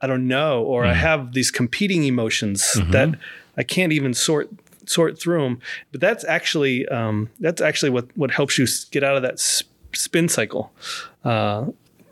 [0.00, 3.08] i don't know or i have these competing emotions that
[3.56, 4.48] i can't even sort
[4.86, 5.60] sort through them
[5.92, 9.38] but that's actually um, that's actually what what helps you get out of that
[9.92, 10.72] spin cycle
[11.24, 11.66] uh,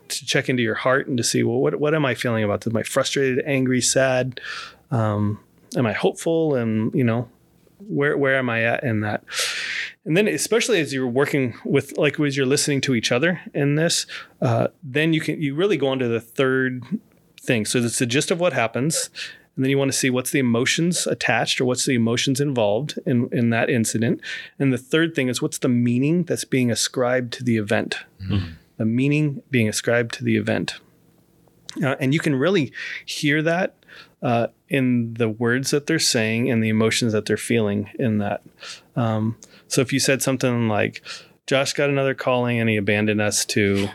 [0.07, 2.61] to check into your heart and to see well what what am I feeling about
[2.61, 2.71] this?
[2.73, 4.39] Am I frustrated, angry, sad?
[4.91, 5.39] Um,
[5.75, 6.55] am I hopeful?
[6.55, 7.29] And you know,
[7.87, 9.23] where where am I at in that?
[10.05, 13.75] And then especially as you're working with like as you're listening to each other in
[13.75, 14.05] this
[14.41, 16.83] uh, then you can you really go on to the third
[17.39, 17.65] thing.
[17.65, 19.09] So it's the gist of what happens.
[19.55, 22.97] And then you want to see what's the emotions attached or what's the emotions involved
[23.05, 24.21] in, in that incident.
[24.57, 27.97] And the third thing is what's the meaning that's being ascribed to the event.
[28.21, 28.51] Mm-hmm.
[28.77, 30.79] the meaning being ascribed to the event.
[31.83, 32.71] Uh, and you can really
[33.05, 33.75] hear that
[34.21, 38.41] uh, in the words that they're saying and the emotions that they're feeling in that.
[38.95, 39.37] Um,
[39.69, 41.03] so if you said something like,
[41.47, 43.89] Josh got another calling and he abandoned us to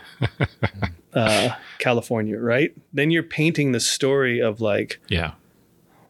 [1.13, 2.75] uh, California, right?
[2.91, 5.31] Then you're painting the story of like, yeah,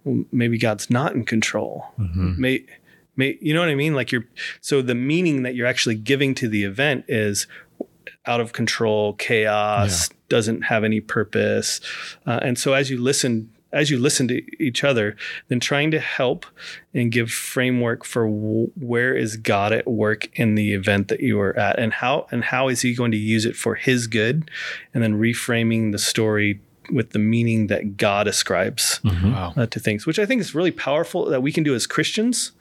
[0.03, 1.85] well, maybe God's not in control.
[1.99, 2.41] Mm-hmm.
[2.41, 2.65] May,
[3.15, 3.93] may, you know what I mean?
[3.93, 4.25] Like you're,
[4.61, 7.45] so the meaning that you're actually giving to the event is
[8.25, 10.15] out of control, chaos, yeah.
[10.29, 11.79] doesn't have any purpose.
[12.25, 15.15] Uh, and so as you listen as you listen to each other,
[15.49, 16.45] then trying to help
[16.93, 21.39] and give framework for w- where is God at work in the event that you
[21.39, 24.49] are at, and how and how is He going to use it for His good,
[24.93, 26.61] and then reframing the story
[26.91, 29.59] with the meaning that God ascribes mm-hmm.
[29.59, 32.51] uh, to things, which I think is really powerful that we can do as Christians.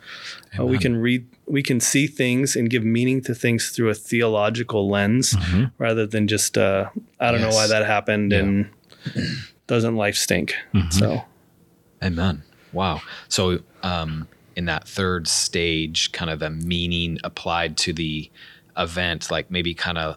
[0.59, 3.95] Uh, we can read, we can see things and give meaning to things through a
[3.95, 5.65] theological lens mm-hmm.
[5.77, 6.89] rather than just, uh,
[7.21, 7.51] I don't yes.
[7.51, 8.39] know why that happened yeah.
[8.39, 8.71] and
[9.67, 10.55] doesn't life stink?
[10.73, 10.91] Mm-hmm.
[10.91, 11.25] So,
[12.03, 12.43] amen.
[12.73, 13.01] Wow.
[13.29, 18.31] So, um, in that third stage, kind of the meaning applied to the
[18.77, 20.17] event, like maybe kind of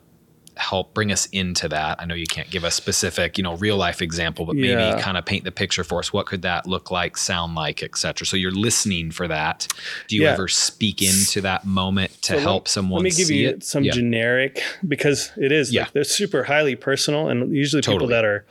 [0.58, 2.02] help bring us into that?
[2.02, 4.76] I know you can't give a specific, you know, real life example, but yeah.
[4.76, 6.12] maybe kind of paint the picture for us.
[6.12, 8.26] What could that look like, sound like, etc.
[8.26, 9.68] So you're listening for that.
[10.08, 10.34] Do you yeah.
[10.34, 13.04] ever speak into that moment to so help let, someone?
[13.04, 13.64] Let me give you it?
[13.64, 13.92] some yeah.
[13.92, 15.72] generic because it is.
[15.72, 18.00] Yeah, like, they're super highly personal, and usually totally.
[18.00, 18.46] people that are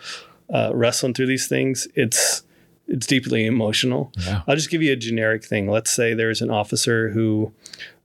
[0.53, 2.43] uh, wrestling through these things, it's
[2.89, 4.13] it's deeply emotional.
[4.19, 4.43] Yeah.
[4.47, 5.69] I'll just give you a generic thing.
[5.69, 7.53] Let's say there's an officer who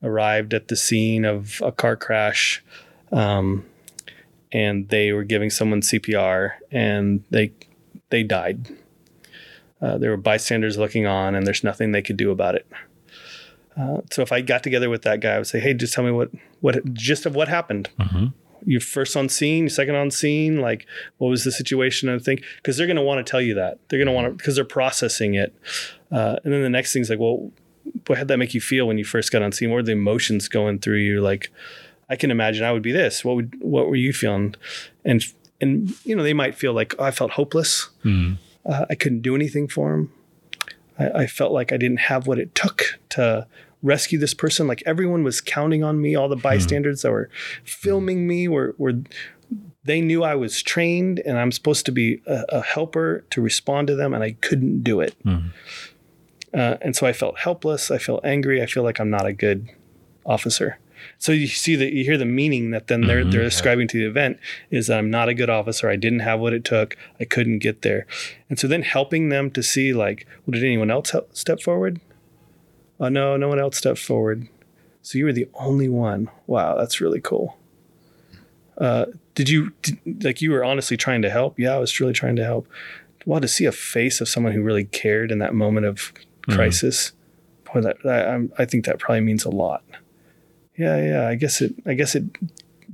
[0.02, 2.64] arrived at the scene of a car crash,
[3.12, 3.66] um,
[4.52, 7.54] and they were giving someone CPR, and they
[8.10, 8.76] they died.
[9.82, 12.68] Uh, there were bystanders looking on, and there's nothing they could do about it.
[13.78, 16.04] Uh, so if I got together with that guy, I would say, "Hey, just tell
[16.04, 17.90] me what what gist of what happened.
[18.00, 18.28] Mm-hmm
[18.66, 20.86] you first on scene, second on scene, like
[21.18, 23.80] what was the situation and think because they're going to want to tell you that
[23.90, 25.54] they're going to want to because they're processing it,
[26.12, 27.52] uh, and then the next thing is like, well,
[28.08, 29.70] what had that make you feel when you first got on scene?
[29.70, 31.22] What were the emotions going through you?
[31.22, 31.52] Like,
[32.10, 33.24] I can imagine I would be this.
[33.24, 34.56] What would what were you feeling?
[35.06, 35.24] And
[35.60, 37.90] and you know they might feel like oh, I felt hopeless.
[38.04, 38.36] Mm-hmm.
[38.66, 40.14] Uh, I couldn't do anything for them.
[41.00, 43.48] I, I felt like I didn't have what it took to
[43.84, 44.68] rescue this person.
[44.68, 46.16] Like everyone was counting on me.
[46.16, 46.42] All the hmm.
[46.42, 47.30] bystanders that were
[47.64, 48.94] filming me were were
[49.84, 53.88] they knew I was trained and I'm supposed to be a, a helper to respond
[53.88, 55.16] to them, and I couldn't do it.
[55.26, 55.52] Mm.
[56.54, 57.90] Uh, and so I felt helpless.
[57.90, 58.62] I felt angry.
[58.62, 59.70] I feel like I'm not a good
[60.26, 60.78] officer.
[61.18, 63.92] So you see that you hear the meaning that then they're mm-hmm, they're ascribing yeah.
[63.92, 64.40] to the event
[64.70, 65.90] is that I'm not a good officer.
[65.90, 66.96] I didn't have what it took.
[67.20, 68.06] I couldn't get there.
[68.50, 72.00] And so then helping them to see like, well, did anyone else help step forward?
[73.02, 74.48] Oh, no, no one else stepped forward.
[75.02, 76.30] So you were the only one.
[76.46, 77.58] Wow, that's really cool.
[78.78, 81.60] Uh, did you did, like you were honestly trying to help?
[81.60, 82.68] Yeah, I was truly trying to help.
[83.26, 86.54] Wow, to see a face of someone who really cared in that moment of mm-hmm.
[86.54, 87.12] crisis,
[87.66, 87.80] mm-hmm.
[87.80, 89.84] boy, that, that I think that probably means a lot.
[90.78, 91.28] Yeah, yeah.
[91.28, 91.74] I guess it.
[91.88, 92.24] I guess it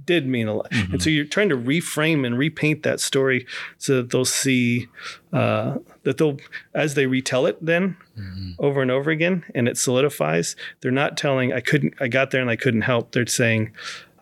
[0.07, 0.71] did mean a lot.
[0.71, 0.93] Mm-hmm.
[0.93, 3.45] And so you're trying to reframe and repaint that story
[3.77, 4.87] so that they'll see
[5.31, 6.37] uh, that they'll,
[6.73, 8.53] as they retell it then mm-hmm.
[8.57, 12.41] over and over again and it solidifies, they're not telling, I couldn't, I got there
[12.41, 13.11] and I couldn't help.
[13.11, 13.71] They're saying,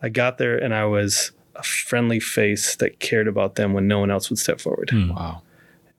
[0.02, 4.00] I got there and I was a friendly face that cared about them when no
[4.00, 4.88] one else would step forward.
[4.88, 5.14] Mm.
[5.14, 5.40] Wow.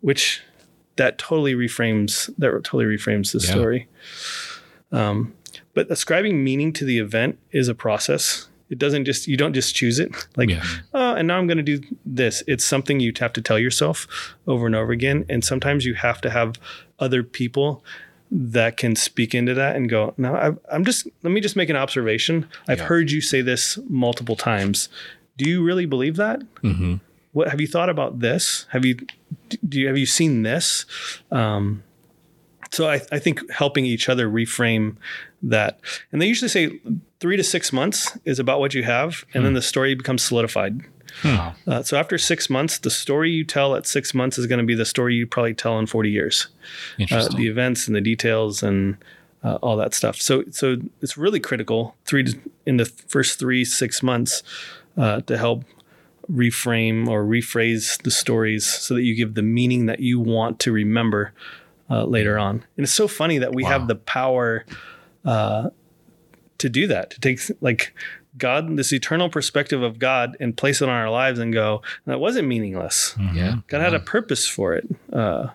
[0.02, 0.44] Which
[0.98, 3.52] that totally reframes, that totally reframes the yeah.
[3.52, 3.88] story.
[4.92, 5.34] Um,
[5.74, 9.76] but ascribing meaning to the event is a process it doesn't just you don't just
[9.76, 10.28] choose it.
[10.36, 10.64] Like yeah.
[10.94, 12.44] oh and now i'm going to do this.
[12.48, 15.26] It's something you have to tell yourself over and over again.
[15.30, 16.56] And sometimes you have to have
[17.00, 17.84] other people
[18.30, 21.70] that can speak into that and go no I, am just let me just make
[21.70, 22.48] an observation.
[22.68, 22.86] I've yeah.
[22.86, 24.90] heard you say this multiple times.
[25.38, 26.42] Do you really believe that?
[26.64, 26.96] Mm-hmm.
[27.32, 28.66] what have you thought about this?
[28.72, 28.96] Have you
[29.68, 30.86] do you have you seen this?
[31.32, 31.84] Um,
[32.72, 34.98] so I, I, think helping each other reframe
[35.42, 35.80] that.
[36.12, 36.80] And they usually say
[37.20, 39.46] three to six months is about what you have and hmm.
[39.46, 40.82] then the story becomes solidified.
[41.22, 41.38] Hmm.
[41.66, 44.66] uh, so after six months the story you tell at six months is going to
[44.66, 46.48] be the story you probably tell in 40 years.
[47.12, 48.98] Uh, the events and the details and
[49.44, 50.22] uh, all that stuff.
[50.22, 54.44] So so it's really critical three to, in the first three six months
[54.98, 55.64] uh, to help
[56.32, 60.72] reframe or rephrase the stories so that you give the meaning that you want to
[60.72, 61.34] remember
[61.90, 62.56] uh, later on.
[62.76, 63.70] And it's so funny that we wow.
[63.70, 64.66] have the power
[65.26, 65.70] uh,
[66.58, 67.94] to do that, to take like
[68.38, 72.20] God, this eternal perspective of God, and place it on our lives and go, that
[72.20, 73.16] wasn't meaningless.
[73.34, 73.58] Yeah.
[73.68, 74.88] God had a purpose for it.
[75.12, 75.48] Uh,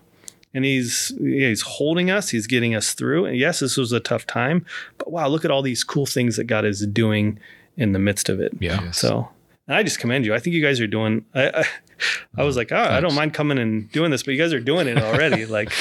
[0.54, 2.28] and he's yeah, he's holding us.
[2.28, 3.26] He's getting us through.
[3.26, 4.66] And yes, this was a tough time,
[4.98, 7.38] but wow, look at all these cool things that God is doing
[7.76, 8.52] in the midst of it.
[8.60, 8.82] Yeah.
[8.82, 8.98] Yes.
[8.98, 9.30] So,
[9.68, 10.34] and I just commend you.
[10.34, 11.24] I think you guys are doing.
[11.34, 11.64] I I,
[12.36, 14.52] I was mm, like, oh, I don't mind coming and doing this, but you guys
[14.52, 15.46] are doing it already.
[15.46, 15.72] like,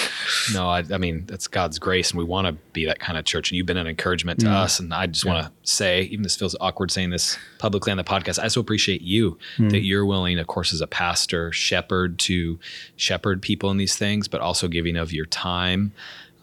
[0.54, 3.26] No, I, I mean that's God's grace, and we want to be that kind of
[3.26, 3.50] church.
[3.50, 4.54] And you've been an encouragement to mm.
[4.54, 4.80] us.
[4.80, 8.04] And I just want to say, even this feels awkward saying this publicly on the
[8.04, 8.38] podcast.
[8.38, 9.72] I so appreciate you mm.
[9.72, 12.60] that you're willing, of course, as a pastor, shepherd, to
[12.98, 15.92] shepherd people in these things, but also giving of your time.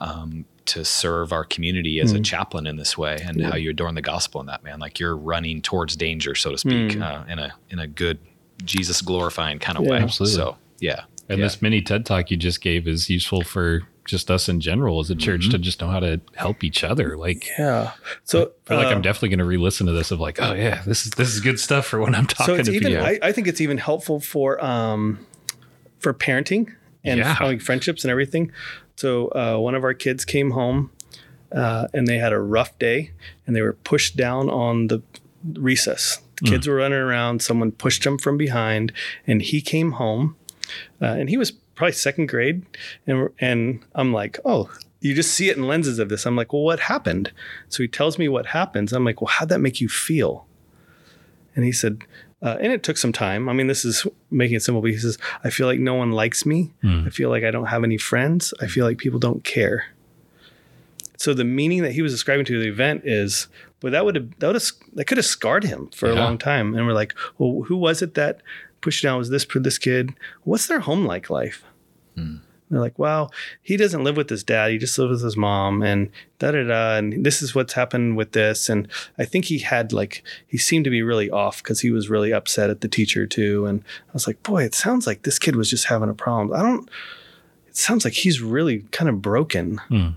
[0.00, 3.94] Um, to serve our community as a chaplain in this way, and how you adorn
[3.94, 7.38] the gospel in that man, like you're running towards danger, so to speak, uh, in
[7.38, 8.18] a in a good
[8.64, 9.90] Jesus glorifying kind of Yeah.
[9.90, 9.98] way.
[9.98, 10.36] Absolutely.
[10.36, 11.44] So yeah, And Yeah.
[11.46, 15.10] this mini TED talk you just gave is useful for just us in general as
[15.10, 15.50] a church Mm-hmm.
[15.50, 17.16] to just know how to help each other.
[17.18, 17.90] Like, yeah.
[18.24, 20.54] So I feel like uh, I'm definitely going to re-listen to this of like, oh
[20.54, 22.92] yeah, this is this is good stuff for when I'm so talking it's to even.
[22.92, 23.04] people.
[23.06, 25.26] I, I think it's even helpful for um
[25.98, 26.72] for parenting
[27.04, 27.36] and Yeah.
[27.42, 28.50] like friendships and everything.
[28.98, 30.90] So uh, one of our kids came home
[31.52, 33.12] uh, and they had a rough day
[33.46, 35.00] and they were pushed down on the
[35.52, 36.20] recess.
[36.42, 37.40] The kids were running around.
[37.40, 38.92] Someone pushed him from behind,
[39.24, 40.36] and he came home,
[41.02, 42.64] uh, and he was probably second grade,
[43.06, 44.68] and and I'm like, oh.
[45.00, 46.26] You just see it in lenses of this.
[46.26, 47.32] I'm like, well, what happened?
[47.68, 48.92] So he tells me what happens.
[48.92, 50.44] I'm like, well, how'd that make you feel?
[51.54, 52.02] And he said,
[52.42, 53.48] uh, and it took some time.
[53.48, 56.12] I mean, this is making it simple, but he says, I feel like no one
[56.12, 56.70] likes me.
[57.06, 58.54] I feel like I don't have any friends.
[58.60, 59.86] I feel like people don't care.
[61.16, 63.48] So the meaning that he was ascribing to the event is,
[63.80, 66.38] but that would have that would have that could have scarred him for a long
[66.38, 66.74] time.
[66.74, 68.40] And we're like, well, who was it that
[68.80, 69.18] pushed down?
[69.18, 70.14] Was this this kid?
[70.44, 71.64] What's their home like life?
[72.70, 74.70] They're like, well, he doesn't live with his dad.
[74.70, 76.96] He just lives with his mom, and da da da.
[76.96, 78.68] And this is what's happened with this.
[78.68, 82.10] And I think he had like he seemed to be really off because he was
[82.10, 83.66] really upset at the teacher too.
[83.66, 86.58] And I was like, boy, it sounds like this kid was just having a problem.
[86.58, 86.88] I don't.
[87.68, 90.08] It sounds like he's really kind of broken Hmm.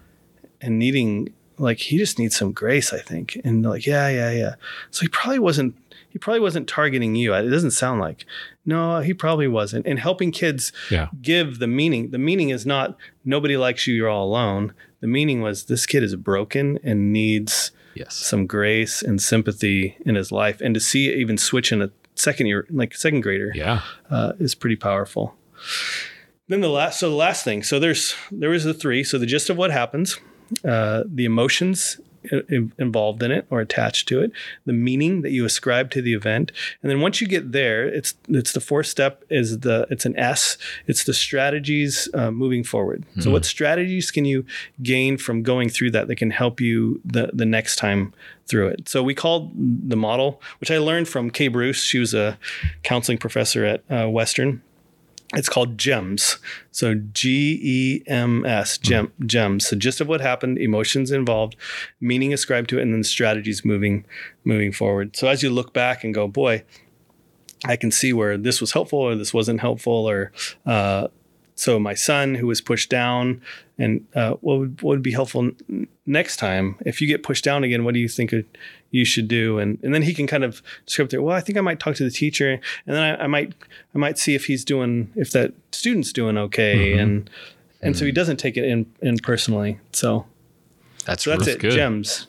[0.62, 2.92] and needing like he just needs some grace.
[2.94, 3.40] I think.
[3.44, 4.56] And like, yeah, yeah, yeah.
[4.90, 5.76] So he probably wasn't.
[6.10, 7.34] He probably wasn't targeting you.
[7.34, 8.26] It doesn't sound like.
[8.66, 9.88] No, he probably wasn't.
[9.88, 11.08] And helping kids yeah.
[11.22, 12.12] give the meaning.
[12.12, 14.74] The meaning is not nobody likes you, you're all alone.
[15.00, 20.16] The meaning was this kid is broken and needs yes, some grace and sympathy in
[20.16, 20.60] his life.
[20.60, 23.82] And to see it even switch in a second year, like second grader, Yeah.
[24.10, 25.36] uh, is pretty powerful.
[26.50, 29.04] Then the last, so the last thing, so there's there was the three.
[29.06, 30.20] So the gist of what happens,
[30.64, 32.00] uh, the emotions
[32.78, 34.32] involved in it or attached to it,
[34.66, 38.14] the meaning that you ascribe to the event, and then once you get there, it's
[38.28, 40.58] it's the fourth step is the it's an S.
[40.88, 43.06] It's the strategies uh, moving forward.
[43.20, 44.46] So what strategies can you
[44.84, 48.14] gain from going through that that can help you the the next time
[48.46, 48.88] through it?
[48.88, 51.84] So we called the model, which I learned from Kay Bruce.
[51.84, 52.38] She was a
[52.84, 54.62] counseling professor at uh, Western.
[55.34, 56.40] It's called GEMS.
[56.72, 59.68] So G E M S, gem, GEMS.
[59.68, 61.56] So gist of what happened, emotions involved,
[62.02, 64.06] meaning ascribed to it, and then strategies moving
[64.44, 65.16] moving forward.
[65.16, 66.64] So as you look back and go, boy,
[67.64, 70.32] I can see where this was helpful or this wasn't helpful, or
[70.66, 71.08] uh,
[71.56, 73.42] so my son who was pushed down,
[73.78, 75.52] and uh, what would what would be helpful
[76.06, 77.86] next time if you get pushed down again?
[77.86, 78.34] What do you think
[78.92, 79.58] you should do?
[79.58, 81.20] And and then he can kind of script it.
[81.20, 83.54] Well, I think I might talk to the teacher, and then I, I might
[83.96, 87.30] I might see if he's doing if that student's doing okay, and
[87.82, 89.80] and so he doesn't take it in in personally.
[89.92, 90.26] So
[91.06, 91.60] that's, so that's, it.
[91.60, 91.72] good.
[91.72, 92.28] Gems.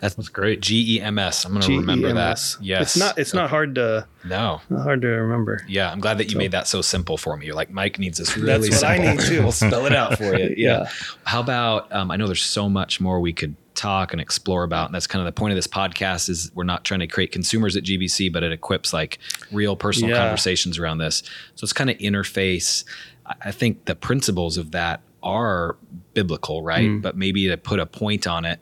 [0.00, 0.60] That's that's great.
[0.60, 1.44] G E M S.
[1.44, 2.36] I'm going to remember that.
[2.36, 2.58] GEMS.
[2.60, 2.82] Yes.
[2.82, 4.60] It's not it's not hard to No.
[4.68, 5.60] hard to remember.
[5.66, 7.46] Yeah, I'm glad that you made that so simple for me.
[7.46, 9.42] You're like, Mike needs this really That's what I need too.
[9.42, 10.54] we'll spell it out for you.
[10.56, 10.82] Yeah.
[10.82, 10.88] Yeah.
[11.24, 11.90] How about?
[11.92, 15.06] Um, I know there's so much more we could talk and explore about, and that's
[15.06, 16.28] kind of the point of this podcast.
[16.28, 19.18] Is we're not trying to create consumers at GBC, but it equips like
[19.52, 20.18] real personal Yeah.
[20.22, 21.22] conversations around this.
[21.54, 22.84] So it's kind of interface.
[23.26, 25.76] I- think the principles of that are
[26.14, 26.88] biblical, right?
[26.88, 27.02] Mm.
[27.02, 28.58] But maybe to put a point on it,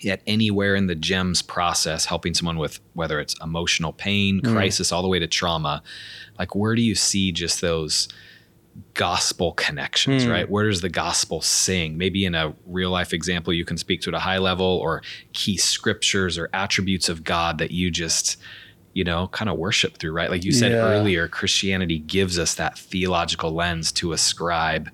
[0.00, 4.52] yet anywhere in the gems process helping someone with whether it's emotional pain Mm.
[4.52, 5.82] crisis all the way to trauma
[6.38, 8.08] like where do you see just those
[8.94, 10.30] gospel connections Hmm.
[10.30, 10.50] right?
[10.50, 11.96] Where does the gospel sing?
[11.98, 15.02] Maybe in a real life example you can speak to at a high level or
[15.32, 18.36] key scriptures or attributes of god that you just
[18.92, 20.30] you know kind of worship through right?
[20.30, 20.78] Like you said Yeah.
[20.78, 24.90] earlier christianity gives us that theological lens to ascribe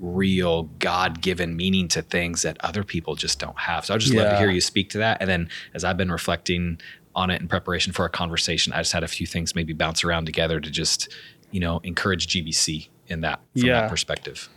[0.00, 3.84] real god-given meaning to things that other people just don't have.
[3.86, 5.18] So i just love to hear you speak to that.
[5.20, 6.80] And then as i've been reflecting
[7.14, 10.02] on it in preparation for our conversation i just had a few things maybe bounce
[10.02, 11.08] around together to just
[11.50, 13.82] you know encourage gbc in that from Yeah.
[13.82, 14.48] that perspective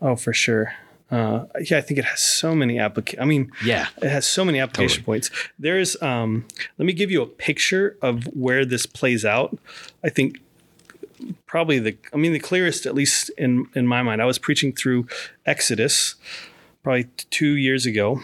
[0.00, 0.74] Oh, for sure.
[1.12, 3.86] Uh, yeah, I think it has so many applica- I mean, Yeah.
[4.02, 5.30] it has so many application points.
[5.58, 6.46] There's, um,
[6.78, 9.56] let me give you a picture of where this plays out.
[10.02, 10.40] I think
[11.46, 14.20] probably the, I mean, the clearest, at least in in my mind.
[14.20, 15.06] I was preaching through
[15.46, 16.16] Exodus
[16.82, 18.20] probably two years ago,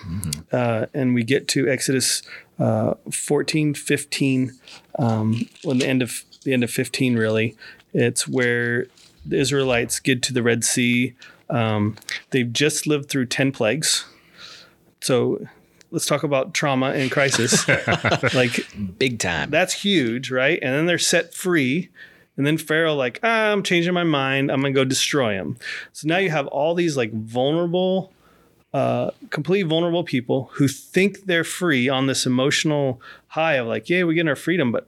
[0.50, 2.22] uh, and we get to Exodus
[2.58, 4.52] uh, 14, 15,
[4.98, 7.54] um, when the end of the end of 15 really.
[7.94, 8.86] It's where
[9.28, 11.14] the Israelites get to the Red Sea.
[11.50, 11.96] Um,
[12.30, 14.04] they've just lived through 10 plagues.
[15.00, 15.46] So
[15.90, 17.66] let's talk about trauma and crisis.
[18.34, 18.66] like
[18.98, 19.50] Big time.
[19.50, 20.58] that's huge, right?
[20.62, 21.90] And then they're set free.
[22.36, 24.50] And then Pharaoh, like, ah, I'm changing my mind.
[24.50, 25.56] I'm gonna go destroy them.
[25.92, 28.12] So now you have all these like vulnerable,
[28.74, 34.02] uh, completely vulnerable people who think they're free on this emotional high of like, yeah,
[34.02, 34.86] we're getting our freedom, but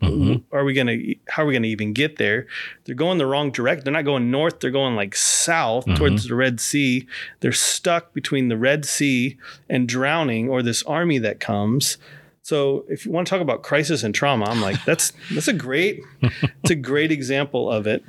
[0.53, 0.99] are we gonna?
[1.29, 2.47] How are we gonna even get there?
[2.85, 3.85] They're going the wrong direction.
[3.85, 4.61] They're not going north.
[4.61, 7.07] They're going like south towards the Red Sea.
[7.41, 9.39] They're stuck between the Red Sea
[9.71, 11.97] and drowning, or this army that comes.
[12.43, 15.55] So if you want to talk about crisis and trauma, I'm like, that's that's a
[15.55, 18.05] great, it's a great example of it.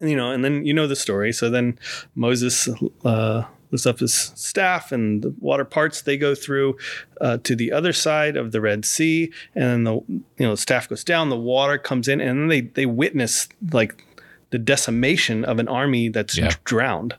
[0.00, 1.32] And, you know, and then you know the story.
[1.32, 1.78] So then
[2.14, 2.68] Moses
[3.04, 3.44] uh,
[3.74, 6.02] lifts up his staff, and the water parts.
[6.02, 6.76] They go through
[7.20, 10.56] uh, to the other side of the Red Sea, and then the you know the
[10.56, 11.28] staff goes down.
[11.28, 14.04] The water comes in, and then they they witness like
[14.50, 16.52] the decimation of an army that's Yeah.
[16.64, 17.14] drowned.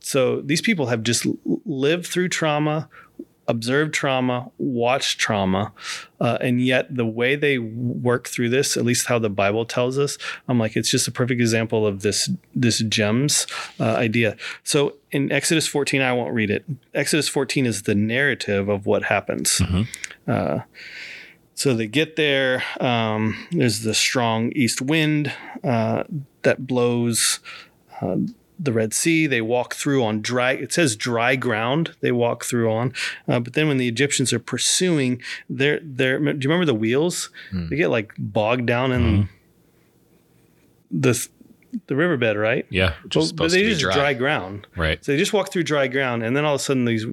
[0.00, 1.26] So these people have just
[1.64, 2.88] lived through trauma,
[3.48, 5.72] observed trauma, watched trauma,
[6.20, 9.98] uh, and yet the way they work through this, at least how the Bible tells
[9.98, 10.16] us,
[10.48, 13.46] I'm like, it's just a perfect example of this this gems
[13.80, 14.36] uh, idea.
[14.62, 16.64] So in Exodus 14, I won't read it.
[16.94, 19.60] Exodus 14 is the narrative of what happens.
[20.26, 20.60] Uh,
[21.54, 22.62] so they get there.
[22.80, 25.32] Um, there's the strong east wind
[25.62, 26.04] uh,
[26.42, 27.40] that blows
[28.00, 28.16] uh,
[28.62, 29.26] the Red Sea.
[29.26, 30.52] They walk through on dry.
[30.52, 31.94] It says dry ground.
[32.00, 32.92] They walk through on.
[33.28, 36.18] Uh, but then when the Egyptians are pursuing, they're they're.
[36.18, 37.30] Do you remember the wheels?
[37.52, 39.28] They get like bogged down in
[40.90, 41.28] the
[41.86, 42.66] the riverbed, right?
[42.70, 42.94] Yeah.
[43.14, 43.94] Is But, they just dry.
[43.94, 44.66] dry ground.
[44.76, 45.02] Right.
[45.04, 47.06] So they just walk through dry ground, and then all of a sudden these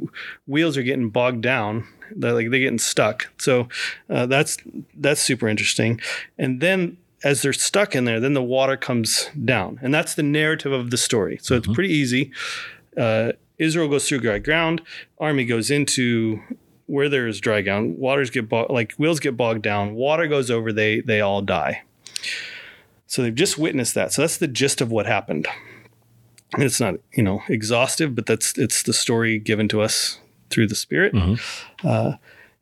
[0.47, 1.87] wheels are getting bogged down.
[2.15, 3.29] They're like they're getting stuck.
[3.37, 3.69] So
[4.09, 4.57] uh, that's
[4.95, 6.01] that's super interesting.
[6.37, 10.23] And then as they're stuck in there, then the water comes down, and that's the
[10.23, 11.39] narrative of the story.
[11.41, 12.31] So it's pretty easy.
[12.97, 14.81] Uh, Israel goes through dry ground.
[15.19, 16.41] Army goes into
[16.85, 17.97] where there is dry ground.
[17.97, 19.95] Waters get bog- like wheels get bogged down.
[19.95, 20.71] Water goes over.
[20.71, 21.83] They they all die.
[23.05, 24.13] So they've just witnessed that.
[24.13, 25.47] So that's the gist of what happened
[26.57, 30.73] it's not you know exhaustive but that's it's the story given to us through the
[30.75, 31.13] spirit
[31.83, 32.13] uh,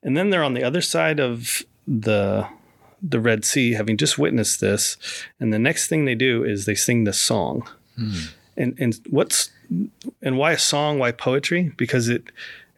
[0.03, 2.45] and then they're on the other side of the
[3.02, 4.98] the red sea having just witnessed this
[5.39, 7.68] and the next thing they do is they sing this song.
[8.56, 9.52] And and what's
[10.22, 11.74] and why a song why poetry?
[11.78, 12.24] Because it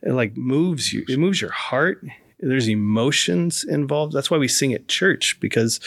[0.01, 2.03] it like moves you it moves your heart.
[2.41, 4.13] There's emotions involved.
[4.13, 5.81] That's why we sing at church because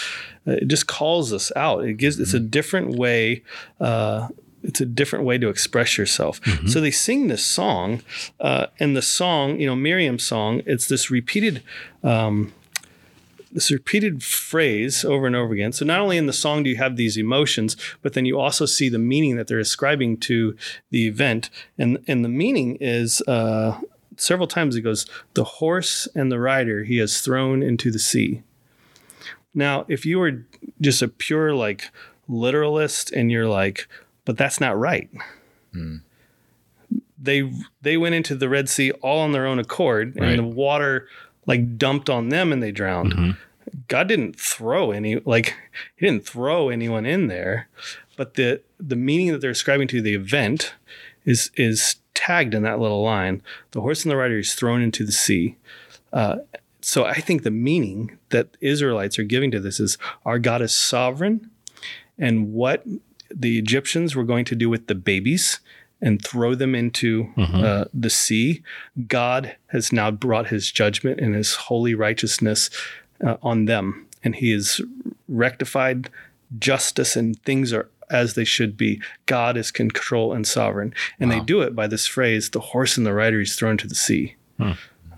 [0.46, 1.84] uh, it just calls us out.
[1.84, 3.42] It gives it's a different way
[3.80, 4.28] uh,
[4.62, 6.40] it's a different way to express yourself.
[6.68, 8.02] So they sing this song,
[8.40, 11.62] uh, and the song, you know, Miriam's song, it's this repeated,
[12.04, 12.52] um,
[13.52, 15.72] this repeated phrase over and over again.
[15.72, 18.64] So not only in the song do you have these emotions, but then you also
[18.66, 20.56] see the meaning that they're ascribing to
[20.90, 23.20] the event, and and the meaning is.
[23.22, 23.78] Uh,
[24.18, 28.42] Several times it goes, the horse and the rider he has thrown into the sea.
[29.54, 30.44] Now, if you were
[30.82, 31.90] just a pure like
[32.28, 33.88] literalist and you're like,
[34.26, 35.08] but that's not right.
[37.20, 37.50] They
[37.80, 40.30] they went into the Red Sea all on their own accord, Right.
[40.30, 41.08] and the water
[41.46, 43.36] like dumped on them and they drowned.
[43.88, 45.54] God didn't throw any like
[45.96, 47.68] he didn't throw anyone in there,
[48.16, 50.74] but the the meaning that they're ascribing to the event
[51.24, 53.42] is is tagged in that little line.
[53.70, 55.56] The horse and the rider is thrown into the sea.
[56.12, 56.38] Uh,
[56.80, 60.74] so I think the meaning that Israelites are giving to this is our God is
[60.74, 61.50] sovereign,
[62.18, 62.84] and what
[63.34, 65.60] the Egyptians were going to do with the babies
[66.02, 68.62] and throw them into uh, the sea,
[69.06, 72.68] God has now brought His judgment and His holy righteousness
[73.24, 74.80] uh, on them, and He has
[75.28, 76.10] rectified
[76.58, 79.00] justice, and things are as they should be.
[79.24, 83.06] God is control and sovereign, and they do it by this phrase: "The horse and
[83.06, 84.34] the rider is thrown to the sea."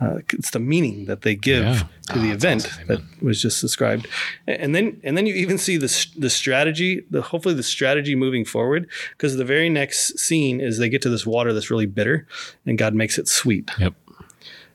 [0.00, 1.82] Uh, it's the meaning that they give Yeah.
[2.12, 4.06] to the event that was just described,
[4.46, 8.44] and then and then you even see the the strategy, the hopefully the strategy moving
[8.44, 12.26] forward, because the very next scene is they get to this water that's really bitter,
[12.66, 13.70] and God makes it sweet.
[13.78, 13.94] Yep.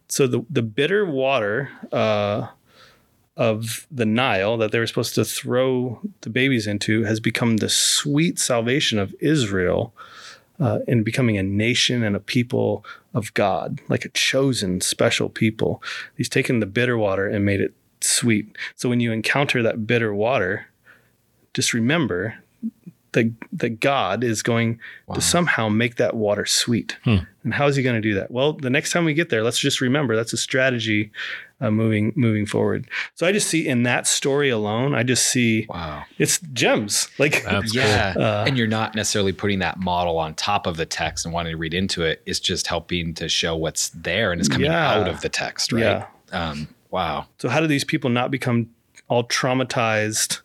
[0.07, 2.47] So the the bitter water uh,
[3.37, 7.69] of the Nile that they were supposed to throw the babies into has become the
[7.69, 9.93] sweet salvation of Israel.
[10.59, 15.81] Uh, in becoming a nation and a people of God, like a chosen, special people.
[16.15, 18.57] He's taken the bitter water and made it sweet.
[18.75, 20.67] So when you encounter that bitter water,
[21.53, 22.35] just remember
[23.13, 24.79] that that God is going
[25.15, 26.97] to somehow make that water sweet.
[27.43, 28.29] And how is He going to do that?
[28.29, 31.11] Well, the next time we get there, let's just remember that's a strategy
[31.61, 32.87] uh, moving moving forward.
[33.15, 36.03] So I just see in that story alone, I just see Wow.
[36.17, 37.09] it's gems.
[37.17, 38.13] Like That's yeah.
[38.17, 41.51] Uh, and you're not necessarily putting that model on top of the text and wanting
[41.53, 42.21] to read into it.
[42.25, 44.89] It's just helping to show what's there and it's coming Yeah.
[44.91, 45.81] out of the text, right?
[45.81, 46.05] Yeah.
[46.31, 47.27] Um, wow.
[47.39, 48.69] So how do these people not become
[49.07, 50.41] all traumatized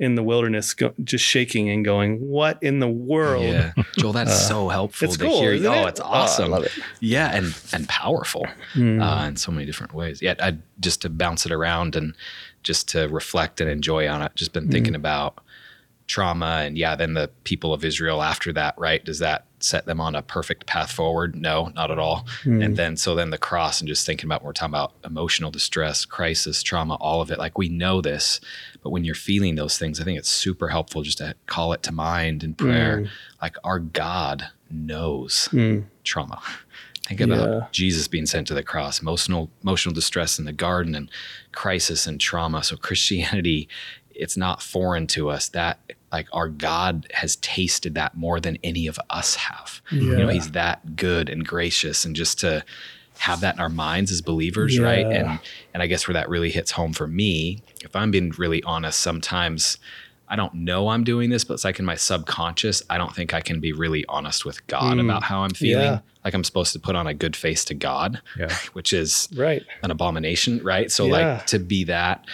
[0.00, 3.72] in the wilderness, go, just shaking and going, "What in the world?" Yeah.
[3.98, 5.52] Joel, that's so helpful It's to cool, hear.
[5.70, 5.90] oh, it?
[5.90, 6.04] it's Oh,
[6.42, 6.72] I love it.
[7.00, 9.00] Yeah, and and powerful Mm.
[9.00, 10.20] uh, in so many different ways.
[10.22, 12.14] Yeah, I just to bounce it around and
[12.62, 14.32] just to reflect and enjoy on it.
[14.34, 14.72] Just been Mm.
[14.72, 15.38] thinking about
[16.06, 19.04] trauma and yeah, then the people of Israel after that, right?
[19.04, 21.34] Does that set them on a perfect path forward?
[21.36, 22.26] No, not at all.
[22.44, 22.64] Mm.
[22.64, 26.04] And then so then the cross and just thinking about we're talking about emotional distress,
[26.04, 27.38] crisis, trauma, all of it.
[27.38, 28.40] Like we know this,
[28.82, 31.82] but when you're feeling those things, I think it's super helpful just to call it
[31.84, 33.08] to mind in prayer.
[33.42, 35.84] Like our God knows Mm.
[36.04, 36.40] trauma.
[37.06, 37.66] Think about Yeah.
[37.72, 41.10] Jesus being sent to the cross, emotional emotional distress in the garden and
[41.52, 42.62] crisis and trauma.
[42.62, 43.68] So Christianity,
[44.14, 45.48] it's not foreign to us.
[45.48, 45.80] That
[46.12, 49.80] like our God has tasted that more than any of us have.
[49.90, 52.64] You know, he's that good and gracious and just to
[53.18, 55.04] have that in our minds as believers, right?
[55.06, 55.38] And
[55.74, 59.00] and I guess where that really hits home for me, if I'm being really honest,
[59.00, 59.78] sometimes
[60.28, 63.34] I don't know I'm doing this, but it's like in my subconscious, I don't think
[63.34, 65.04] I can be really honest with God Mm.
[65.04, 65.84] about how I'm feeling.
[65.84, 65.98] Yeah.
[66.24, 68.54] Like I'm supposed to put on a good face to God, Yeah.
[68.74, 69.62] which is Right.
[69.82, 70.90] an abomination, right?
[70.90, 71.12] So Yeah.
[71.12, 72.24] like to be that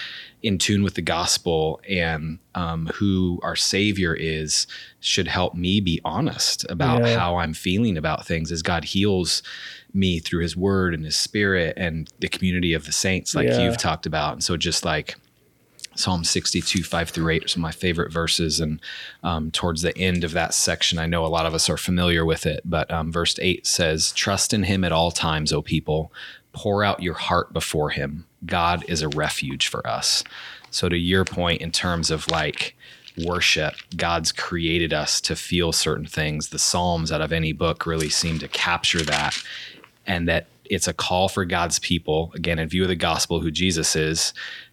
[0.47, 4.67] in tune with the gospel and um, who our Savior is
[5.01, 7.17] should help me be honest about Yeah.
[7.19, 9.43] how I'm feeling about things as God heals
[9.93, 13.59] me through His Word and His Spirit and the community of the saints, like Yeah.
[13.61, 14.35] you've talked about.
[14.35, 15.17] And so just like
[15.97, 18.61] Psalm 62, 5 through 8 are some of my favorite verses.
[18.61, 18.81] And
[19.23, 22.25] um, towards the end of that section, I know a lot of us are familiar
[22.25, 26.13] with it, but um, verse 8 says, Trust in him at all times, O people.
[26.57, 28.27] Pour out your heart before him.
[28.47, 30.25] God is a refuge for us.
[30.71, 32.75] So, to your point, in terms of like
[33.19, 36.49] worship, God's created us to feel certain things.
[36.49, 39.37] The Psalms out of any book really seem to capture that
[40.07, 43.51] and that it's a call for God's people, again, in view of the gospel, who
[43.51, 44.33] Jesus is.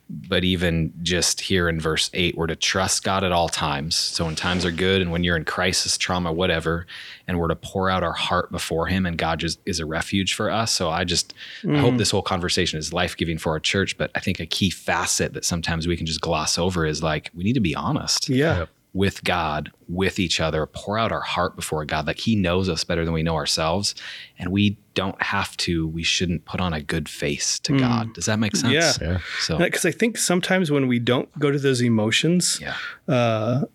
[0.10, 3.96] But even just here in verse eight, we're to trust God at all times.
[3.96, 6.86] So when times are good and when you're in crisis, trauma, whatever,
[7.28, 10.34] and we're to pour out our heart before Him, and God just is a refuge
[10.36, 10.72] for us.
[10.72, 11.34] So I just
[11.68, 11.98] I hope mm.
[11.98, 13.98] this whole conversation is life giving for our church.
[13.98, 17.32] But I think a key facet that sometimes we can just gloss over is like
[17.34, 18.66] we need to be honest Yeah.
[18.94, 22.06] With God, with each other, pour out our heart before God.
[22.06, 23.96] Like He knows us better than we know ourselves.
[24.38, 28.14] And we don't have to, we shouldn't put on a good face to God.
[28.14, 28.74] Does that make sense?
[28.74, 28.94] Yeah.
[29.02, 29.18] Yeah.
[29.40, 32.76] So, Because I think sometimes when we don't go to those emotions, yeah.
[33.08, 33.66] uh,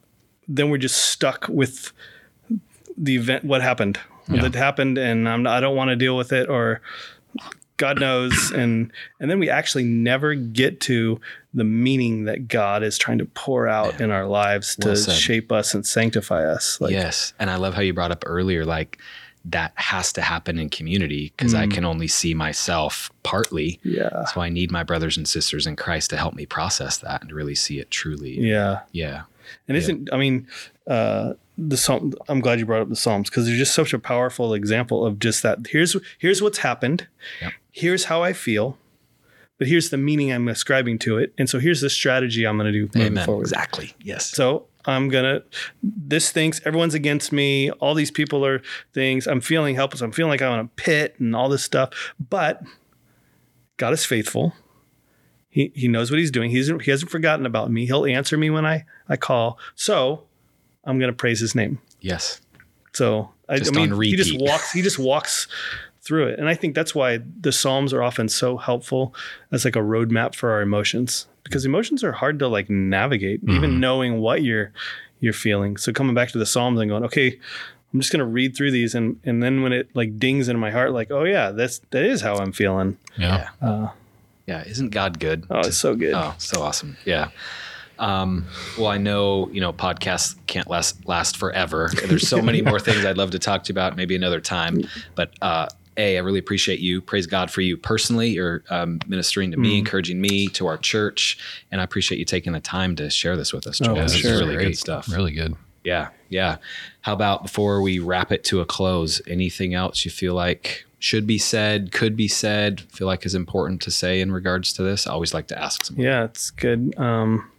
[0.47, 1.93] then we're just stuck with
[2.97, 3.99] the event, what happened,
[4.31, 4.43] Yeah.
[4.43, 6.81] that happened, and I'm, I don't want to deal with it, or
[7.79, 11.21] God knows, and and then we actually never get to
[11.55, 14.05] the meaning that God is trying to pour out Yeah.
[14.05, 15.15] in our lives to said.
[15.15, 16.81] shape us and sanctify us.
[16.81, 17.33] Like, yes.
[17.39, 18.99] And I love how you brought up earlier, like,
[19.47, 21.73] that has to happen in community because I Mm.
[21.75, 23.81] can only see myself partly.
[23.83, 27.23] yeah, So I need my brothers and sisters in Christ to help me process that
[27.23, 28.39] and really see it truly.
[28.41, 28.81] yeah.
[28.93, 29.23] Yeah.
[29.67, 30.47] And isn't I mean,
[30.87, 32.15] uh, the psalm.
[32.29, 35.19] I'm glad you brought up the Psalms because they're just such a powerful example of
[35.19, 35.59] just that.
[35.69, 37.09] Here's here's what's happened.
[37.43, 37.53] Yep.
[37.73, 38.79] Here's how I feel.
[39.59, 42.73] But here's the meaning I'm ascribing to it, and so here's the strategy I'm going
[42.73, 43.27] to do moving Amen.
[43.27, 43.43] forward.
[43.43, 43.93] Exactly.
[44.01, 44.31] Yes.
[44.31, 45.43] So I'm gonna.
[45.83, 47.73] This thinks everyone's against me.
[47.73, 48.63] All these people are
[48.95, 49.27] things.
[49.27, 50.01] I'm feeling helpless.
[50.01, 52.15] I'm feeling like I'm in a pit and all this stuff.
[52.31, 52.63] But
[53.79, 54.55] God is faithful.
[55.49, 56.53] He he knows what He's doing.
[56.53, 57.85] He's he hasn't forgotten about me.
[57.87, 59.59] He'll answer me when I I call.
[59.75, 60.28] So
[60.89, 61.79] I'm gonna praise His name.
[62.01, 62.41] yes.
[62.93, 64.73] So I, Just I mean, he just walks.
[64.73, 65.47] He just walks
[66.01, 69.15] through it, and I think that's why the Psalms are often so helpful
[69.53, 73.79] as like a roadmap for our emotions, because emotions are hard to like navigate, even
[73.79, 74.73] knowing what you're
[75.21, 75.77] you're feeling.
[75.77, 77.39] So coming back to the Psalms and going, okay,
[77.93, 80.71] I'm just gonna read through these, and and then when it like dings in my
[80.71, 82.97] heart, like, oh yeah, that's that is how I'm feeling.
[83.17, 83.51] Yeah.
[83.63, 83.89] Uh,
[84.47, 84.65] Yeah.
[84.67, 85.47] Isn't God good?
[85.51, 86.15] oh, it's so good.
[86.15, 86.97] Oh, so awesome.
[87.05, 87.29] Yeah.
[87.99, 88.47] Um,
[88.77, 91.91] well, I know, you know, podcasts can't last last forever.
[92.07, 94.83] There's so many more things I'd love to talk to you about, maybe another time.
[95.15, 97.01] But uh A, I really appreciate you.
[97.01, 98.29] Praise God for you personally.
[98.29, 99.79] You're um, ministering to me, Mm.
[99.81, 101.39] encouraging me, to our church.
[101.73, 103.97] And I appreciate you taking the time to share this with us, Oh, Joel.
[103.97, 104.39] for This is sure.
[104.39, 104.65] really Great.
[104.69, 105.09] good stuff.
[105.13, 105.57] Really good.
[105.85, 106.59] Yeah, yeah.
[107.01, 111.27] How about before we wrap it to a close, anything else you feel like should
[111.27, 115.07] be said, could be said, feel like is important to say in regards to this?
[115.07, 116.05] I always like to ask someone.
[116.05, 116.95] Yeah, it's good.
[116.99, 117.51] Um,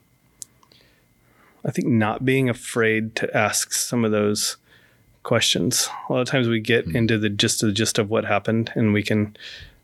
[1.65, 4.57] I think not being afraid to ask some of those
[5.23, 5.89] questions.
[6.09, 8.71] A lot of times we get into the gist of the gist of what happened,
[8.75, 9.35] and we can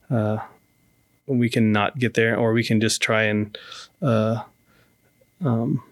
[0.10, 0.38] uh,
[1.28, 3.58] we can not get there, or we can just try and
[4.02, 4.42] uh,
[5.44, 5.84] um,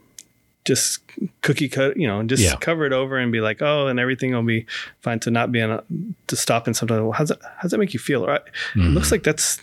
[0.66, 1.02] just
[1.42, 2.56] cookie cut, you know, just Yeah.
[2.56, 4.66] cover it over and be like, oh, and everything will be
[5.02, 5.20] fine.
[5.22, 5.84] To not be on a,
[6.28, 8.26] to stop and sometimes, well, how's that, how's that make you feel?
[8.26, 8.42] Right?
[8.76, 9.60] It looks like that's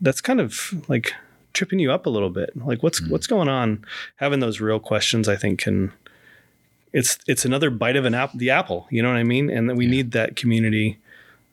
[0.00, 1.12] that's kind of like
[1.52, 2.50] tripping you up a little bit.
[2.56, 3.84] Like what's what's going on?
[4.16, 5.92] Having those real questions, I think, can
[6.92, 8.86] it's it's another bite of an apple, the apple.
[8.90, 9.50] You know what I mean?
[9.50, 10.98] And that we need that community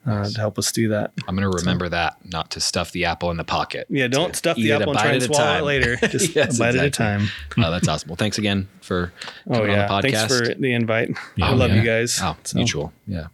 [0.06, 1.12] uh, to help us do that.
[1.28, 3.86] I'm going to remember that, not to stuff the apple in the pocket.
[3.90, 5.62] Yeah, don't stuff the apple and try a swallow time.
[5.62, 5.96] it later.
[6.08, 7.28] Just Yes, a bite at a time.
[7.58, 8.10] Oh, that's awesome.
[8.10, 9.12] Well, thanks again for
[9.48, 10.12] Oh coming yeah, on the podcast.
[10.30, 11.12] thanks for the invite.
[11.36, 11.78] Yeah, I love yeah.
[11.78, 12.20] you guys.
[12.22, 12.94] Oh, So- mutual.
[13.08, 13.28] Yeah.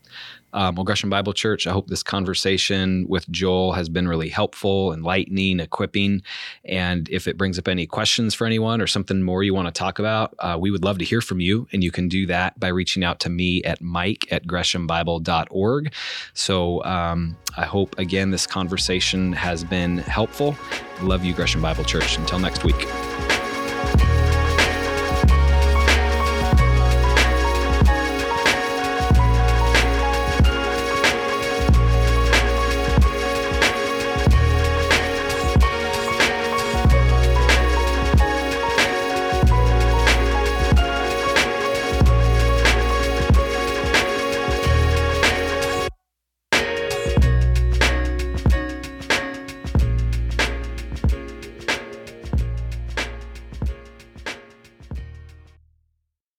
[0.56, 5.60] Um, Gresham Bible Church, I hope this conversation with Joel has been really helpful, enlightening,
[5.60, 6.24] equipping.
[6.64, 9.78] And if it brings up any questions for anyone or something more you want to
[9.78, 11.68] talk about, uh, we would love to hear from you.
[11.74, 15.94] And you can do that by reaching out to me at mike at greshambible.org.
[16.34, 20.56] So um, I hope, again, this conversation has been helpful.
[21.02, 22.18] Love you, Gresham Bible Church.
[22.18, 22.88] Until next week.